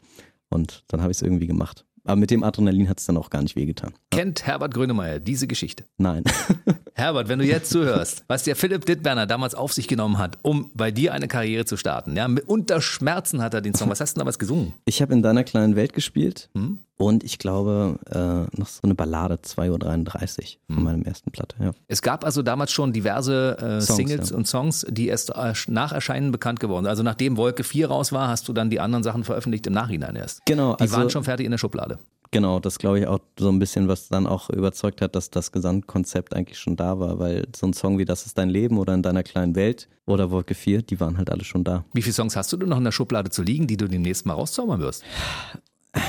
Und 0.49 0.83
dann 0.87 1.01
habe 1.01 1.11
ich 1.11 1.17
es 1.17 1.21
irgendwie 1.21 1.47
gemacht. 1.47 1.85
Aber 2.05 2.17
mit 2.17 2.29
dem 2.29 2.43
Adrenalin 2.43 2.87
hat 2.87 2.99
es 2.99 3.05
dann 3.05 3.17
auch 3.17 3.31
gar 3.31 3.41
nicht 3.41 3.55
wehgetan. 3.55 3.93
Kennt 4.11 4.45
Herbert 4.45 4.75
Grönemeyer 4.75 5.19
diese 5.19 5.47
Geschichte? 5.47 5.85
Nein. 5.97 6.23
Herbert, 6.93 7.27
wenn 7.29 7.39
du 7.39 7.45
jetzt 7.45 7.71
zuhörst, 7.71 8.23
was 8.27 8.43
der 8.43 8.55
Philipp 8.55 8.85
Dittberner 8.85 9.25
damals 9.25 9.55
auf 9.55 9.73
sich 9.73 9.87
genommen 9.87 10.19
hat, 10.19 10.37
um 10.43 10.69
bei 10.75 10.91
dir 10.91 11.13
eine 11.13 11.27
Karriere 11.27 11.65
zu 11.65 11.77
starten, 11.77 12.15
ja, 12.15 12.29
unter 12.45 12.79
Schmerzen 12.79 13.41
hat 13.41 13.55
er 13.55 13.61
den 13.61 13.73
Song. 13.73 13.89
Was 13.89 13.99
hast 14.01 14.11
du 14.11 14.15
denn 14.15 14.21
damals 14.21 14.37
gesungen? 14.37 14.73
Ich 14.85 15.01
habe 15.01 15.13
in 15.13 15.23
deiner 15.23 15.43
kleinen 15.43 15.75
Welt 15.75 15.93
gespielt 15.93 16.49
Hm? 16.53 16.79
Und 16.97 17.23
ich 17.23 17.39
glaube 17.39 17.99
äh, 18.09 18.57
noch 18.57 18.67
so 18.67 18.81
eine 18.83 18.95
Ballade 18.95 19.35
2.33 19.35 20.57
Uhr 20.69 20.75
von 20.75 20.83
meinem 20.83 21.03
ersten 21.03 21.31
Platte. 21.31 21.55
Ja. 21.61 21.71
Es 21.87 22.01
gab 22.01 22.23
also 22.23 22.41
damals 22.41 22.71
schon 22.71 22.93
diverse 22.93 23.57
äh, 23.57 23.81
Songs, 23.81 23.95
Singles 23.97 24.29
ja. 24.29 24.37
und 24.37 24.47
Songs, 24.47 24.85
die 24.89 25.07
erst 25.07 25.31
äh, 25.35 25.53
nach 25.67 25.91
Erscheinen 25.91 26.31
bekannt 26.31 26.59
geworden 26.59 26.85
sind. 26.85 26.89
Also 26.89 27.03
nachdem 27.03 27.37
Wolke 27.37 27.63
4 27.63 27.87
raus 27.87 28.11
war, 28.11 28.27
hast 28.29 28.47
du 28.47 28.53
dann 28.53 28.69
die 28.69 28.79
anderen 28.79 29.03
Sachen 29.03 29.23
veröffentlicht 29.23 29.67
im 29.67 29.73
Nachhinein 29.73 30.15
erst. 30.15 30.45
Genau, 30.45 30.75
Die 30.75 30.81
also- 30.81 30.97
waren 30.97 31.09
schon 31.09 31.23
fertig 31.23 31.45
in 31.45 31.51
der 31.51 31.57
Schublade. 31.57 31.99
Genau, 32.31 32.59
das 32.59 32.79
glaube 32.79 32.99
ich 32.99 33.07
auch 33.07 33.19
so 33.39 33.49
ein 33.49 33.59
bisschen, 33.59 33.87
was 33.87 34.09
dann 34.09 34.27
auch 34.27 34.49
überzeugt 34.49 35.01
hat, 35.01 35.15
dass 35.15 35.29
das 35.29 35.53
Gesamtkonzept 35.53 36.35
eigentlich 36.35 36.59
schon 36.59 36.75
da 36.75 36.99
war, 36.99 37.17
weil 37.19 37.47
so 37.55 37.65
ein 37.67 37.71
Song 37.71 37.97
wie 37.97 38.03
Das 38.03 38.25
ist 38.25 38.37
dein 38.37 38.49
Leben 38.49 38.77
oder 38.77 38.93
in 38.93 39.03
deiner 39.03 39.23
kleinen 39.23 39.55
Welt 39.55 39.87
oder 40.05 40.31
Wolke 40.31 40.53
4, 40.53 40.81
die 40.81 40.99
waren 40.99 41.17
halt 41.17 41.29
alle 41.29 41.43
schon 41.43 41.63
da. 41.63 41.85
Wie 41.93 42.01
viele 42.01 42.13
Songs 42.13 42.35
hast 42.35 42.51
du 42.51 42.57
denn 42.57 42.69
noch 42.69 42.77
in 42.77 42.83
der 42.83 42.91
Schublade 42.91 43.29
zu 43.29 43.41
liegen, 43.41 43.67
die 43.67 43.77
du 43.77 43.87
demnächst 43.87 44.25
mal 44.25 44.33
rauszaubern 44.33 44.81
wirst? 44.81 45.03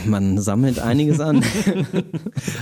Man 0.05 0.39
sammelt 0.39 0.79
einiges 0.79 1.21
an. 1.21 1.43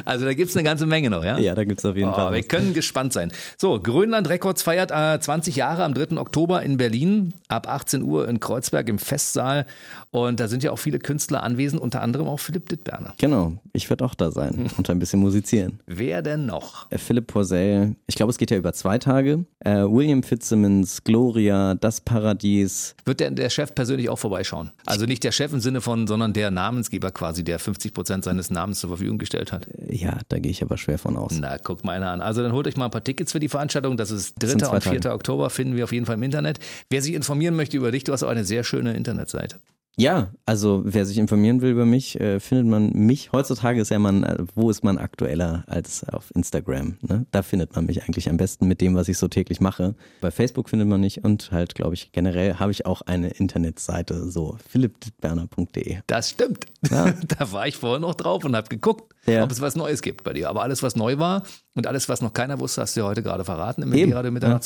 Also 0.04 0.24
da 0.26 0.34
gibt 0.34 0.50
es 0.50 0.56
eine 0.56 0.64
ganze 0.64 0.86
Menge 0.86 1.10
noch, 1.10 1.24
ja? 1.24 1.38
ja, 1.38 1.54
da 1.54 1.64
gibt 1.64 1.78
es 1.80 1.84
auf 1.84 1.96
jeden 1.96 2.10
Oh, 2.10 2.14
Fall. 2.14 2.32
wir 2.32 2.40
was. 2.40 2.48
können 2.48 2.74
gespannt 2.74 3.12
sein. 3.12 3.32
So, 3.56 3.80
Grönland 3.80 4.28
Records 4.28 4.62
feiert 4.62 4.90
äh, 4.90 5.18
20 5.18 5.56
Jahre 5.56 5.84
am 5.84 5.94
3. 5.94 6.16
Oktober 6.18 6.62
in 6.62 6.76
Berlin, 6.76 7.32
ab 7.48 7.68
18 7.68 8.02
Uhr 8.02 8.28
in 8.28 8.40
Kreuzberg 8.40 8.88
im 8.88 8.98
Festsaal. 8.98 9.66
Und 10.10 10.38
da 10.40 10.48
sind 10.48 10.62
ja 10.62 10.70
auch 10.70 10.78
viele 10.78 10.98
Künstler 10.98 11.42
anwesend, 11.42 11.80
unter 11.80 12.02
anderem 12.02 12.28
auch 12.28 12.38
Philipp 12.38 12.68
Dittberner. 12.68 13.14
Genau, 13.18 13.54
ich 13.72 13.88
werde 13.90 14.04
auch 14.04 14.14
da 14.14 14.30
sein 14.30 14.70
und 14.76 14.88
ein 14.90 14.98
bisschen 14.98 15.20
musizieren. 15.20 15.80
Wer 15.86 16.22
denn 16.22 16.46
noch? 16.46 16.90
Äh, 16.90 16.98
Philipp 16.98 17.28
Porzell, 17.28 17.96
ich 18.06 18.14
glaube, 18.14 18.30
es 18.30 18.38
geht 18.38 18.50
ja 18.50 18.56
über 18.56 18.72
zwei 18.72 18.98
Tage. 18.98 19.44
Äh, 19.60 19.82
William 19.84 20.22
Fitzsimmons, 20.22 21.02
Gloria, 21.04 21.74
Das 21.74 22.00
Paradies. 22.00 22.94
Wird 23.04 23.20
der, 23.20 23.30
der 23.30 23.50
Chef 23.50 23.74
persönlich 23.74 24.08
auch 24.10 24.18
vorbeischauen? 24.18 24.70
Also 24.86 25.06
nicht 25.06 25.24
der 25.24 25.32
Chef 25.32 25.52
im 25.52 25.60
Sinne 25.60 25.80
von, 25.80 26.06
sondern 26.06 26.32
der 26.32 26.50
Namensgeber 26.50 27.10
quasi, 27.14 27.44
der 27.44 27.58
50 27.58 27.94
Prozent 27.94 28.24
seines 28.24 28.50
Namens 28.50 28.80
zur 28.80 28.90
Verfügung 28.90 29.18
gestellt 29.18 29.52
hat. 29.52 29.66
Äh, 29.68 29.94
Ja, 29.94 30.18
da 30.28 30.38
gehe 30.38 30.50
ich 30.50 30.62
aber 30.62 30.76
schwer 30.76 30.98
von 30.98 31.16
aus. 31.16 31.32
Na, 31.40 31.56
guckt 31.56 31.84
mal 31.84 31.92
einer 31.92 32.10
an. 32.10 32.20
Also 32.20 32.42
dann 32.42 32.52
holt 32.52 32.66
euch 32.66 32.76
mal 32.76 32.86
ein 32.86 32.90
paar 32.90 33.04
Tickets 33.04 33.32
für 33.32 33.40
die 33.40 33.48
Veranstaltung. 33.48 33.96
Das 33.96 34.10
ist 34.10 34.34
3. 34.42 34.46
sind 34.48 34.60
zwei 34.60 34.68
und 34.76 34.82
4. 34.82 35.00
Tage. 35.00 35.14
Oktober, 35.14 35.50
finden 35.50 35.76
wir 35.76 35.84
auf 35.84 35.92
jeden 35.92 36.06
Fall 36.06 36.16
im 36.16 36.22
Internet. 36.22 36.58
Wer 36.90 37.00
sich 37.02 37.14
informieren 37.14 37.56
möchte 37.56 37.76
über 37.76 37.90
dich, 37.92 38.04
du 38.04 38.12
hast 38.12 38.22
auch 38.22 38.28
eine 38.28 38.44
sehr 38.44 38.64
schöne 38.64 38.94
Internetseite. 38.94 39.60
Ja, 39.96 40.32
also 40.44 40.82
wer 40.84 41.06
sich 41.06 41.18
informieren 41.18 41.60
will 41.60 41.70
über 41.70 41.86
mich, 41.86 42.20
äh, 42.20 42.40
findet 42.40 42.66
man 42.66 42.90
mich. 42.92 43.30
Heutzutage 43.32 43.80
ist 43.80 43.90
ja 43.90 44.00
man, 44.00 44.24
äh, 44.24 44.38
wo 44.54 44.68
ist 44.68 44.82
man 44.82 44.98
aktueller 44.98 45.62
als 45.68 46.04
auf 46.08 46.32
Instagram? 46.34 46.96
Ne? 47.02 47.26
Da 47.30 47.42
findet 47.42 47.76
man 47.76 47.86
mich 47.86 48.02
eigentlich 48.02 48.28
am 48.28 48.36
besten 48.36 48.66
mit 48.66 48.80
dem, 48.80 48.96
was 48.96 49.08
ich 49.08 49.18
so 49.18 49.28
täglich 49.28 49.60
mache. 49.60 49.94
Bei 50.20 50.32
Facebook 50.32 50.68
findet 50.68 50.88
man 50.88 51.00
mich 51.00 51.22
und 51.22 51.52
halt, 51.52 51.76
glaube 51.76 51.94
ich, 51.94 52.10
generell 52.10 52.54
habe 52.54 52.72
ich 52.72 52.86
auch 52.86 53.02
eine 53.02 53.28
Internetseite, 53.28 54.28
so 54.30 54.58
philippdittberner.de. 54.68 55.98
Das 56.08 56.30
stimmt. 56.30 56.66
Ja. 56.90 57.12
da 57.38 57.52
war 57.52 57.68
ich 57.68 57.76
vorher 57.76 58.00
noch 58.00 58.16
drauf 58.16 58.44
und 58.44 58.56
habe 58.56 58.68
geguckt, 58.68 59.14
ja. 59.26 59.44
ob 59.44 59.52
es 59.52 59.60
was 59.60 59.76
Neues 59.76 60.02
gibt 60.02 60.24
bei 60.24 60.32
dir. 60.32 60.48
Aber 60.48 60.62
alles, 60.62 60.82
was 60.82 60.96
neu 60.96 61.18
war 61.18 61.44
und 61.74 61.86
alles, 61.86 62.08
was 62.08 62.20
noch 62.20 62.32
keiner 62.32 62.58
wusste, 62.58 62.80
hast 62.80 62.96
du 62.96 63.00
ja 63.00 63.06
heute 63.06 63.22
gerade 63.22 63.44
verraten 63.44 63.82
im 63.82 64.12
Radio 64.12 64.32
mit 64.32 64.42
ja. 64.42 64.60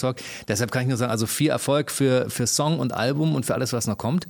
Deshalb 0.49 0.73
kann 0.73 0.83
ich 0.83 0.89
nur 0.89 0.97
sagen, 0.97 1.13
also 1.13 1.27
viel 1.27 1.51
Erfolg 1.51 1.91
für, 1.91 2.31
für 2.31 2.47
Song 2.47 2.79
und 2.79 2.95
Album 2.95 3.35
und 3.35 3.45
für 3.45 3.55
alles, 3.55 3.75
was 3.75 3.87
noch 3.87 3.99
kommt 3.99 4.27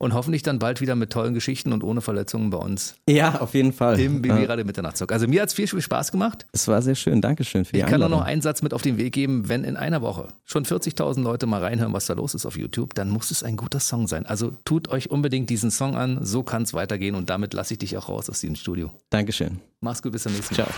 und 0.00 0.14
hoffentlich 0.14 0.42
dann 0.42 0.58
bald 0.58 0.80
wieder 0.80 0.96
mit 0.96 1.10
tollen 1.10 1.34
Geschichten 1.34 1.72
und 1.72 1.84
ohne 1.84 2.00
Verletzungen 2.00 2.50
bei 2.50 2.56
uns. 2.56 2.96
Ja, 3.08 3.40
auf 3.40 3.52
jeden 3.54 3.72
Fall. 3.72 4.00
Im 4.00 4.22
BB 4.22 4.48
Radio 4.48 4.64
Mitternachtszock. 4.64 5.12
Also 5.12 5.28
mir 5.28 5.42
hat 5.42 5.50
es 5.50 5.54
viel, 5.54 5.68
viel 5.68 5.82
Spaß 5.82 6.10
gemacht. 6.10 6.46
Es 6.52 6.66
war 6.68 6.80
sehr 6.80 6.94
schön. 6.94 7.20
Dankeschön 7.20 7.66
für 7.66 7.74
die 7.74 7.80
Ich 7.80 7.86
kann 7.86 8.00
nur 8.00 8.08
noch 8.08 8.22
einen 8.22 8.40
Satz 8.40 8.62
mit 8.62 8.72
auf 8.72 8.80
den 8.80 8.96
Weg 8.96 9.12
geben. 9.12 9.48
Wenn 9.48 9.62
in 9.62 9.76
einer 9.76 10.00
Woche 10.00 10.28
schon 10.46 10.64
40.000 10.64 11.22
Leute 11.22 11.46
mal 11.46 11.62
reinhören, 11.62 11.92
was 11.92 12.06
da 12.06 12.14
los 12.14 12.34
ist 12.34 12.46
auf 12.46 12.56
YouTube, 12.56 12.94
dann 12.94 13.10
muss 13.10 13.30
es 13.30 13.42
ein 13.42 13.56
guter 13.56 13.78
Song 13.78 14.08
sein. 14.08 14.24
Also 14.24 14.52
tut 14.64 14.88
euch 14.88 15.10
unbedingt 15.10 15.50
diesen 15.50 15.70
Song 15.70 15.96
an. 15.96 16.24
So 16.24 16.42
kann 16.42 16.62
es 16.62 16.72
weitergehen 16.72 17.14
und 17.14 17.28
damit 17.28 17.52
lasse 17.52 17.74
ich 17.74 17.78
dich 17.78 17.98
auch 17.98 18.08
raus 18.08 18.30
aus 18.30 18.40
diesem 18.40 18.56
Studio. 18.56 18.90
Dankeschön. 19.10 19.60
Mach's 19.80 20.02
gut, 20.02 20.12
bis 20.12 20.22
zum 20.22 20.32
nächsten 20.32 20.56
Mal. 20.56 20.64
Ciao. 20.64 20.74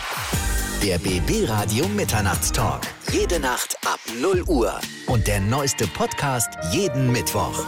Der 0.82 0.98
BB 0.98 1.48
Radio 1.48 1.86
Mitternachtstalk. 1.86 2.82
Jede 3.12 3.38
Nacht 3.38 3.76
ab 3.86 4.00
0 4.20 4.42
Uhr. 4.48 4.72
Und 5.06 5.28
der 5.28 5.40
neueste 5.40 5.86
Podcast 5.86 6.48
jeden 6.72 7.12
Mittwoch. 7.12 7.64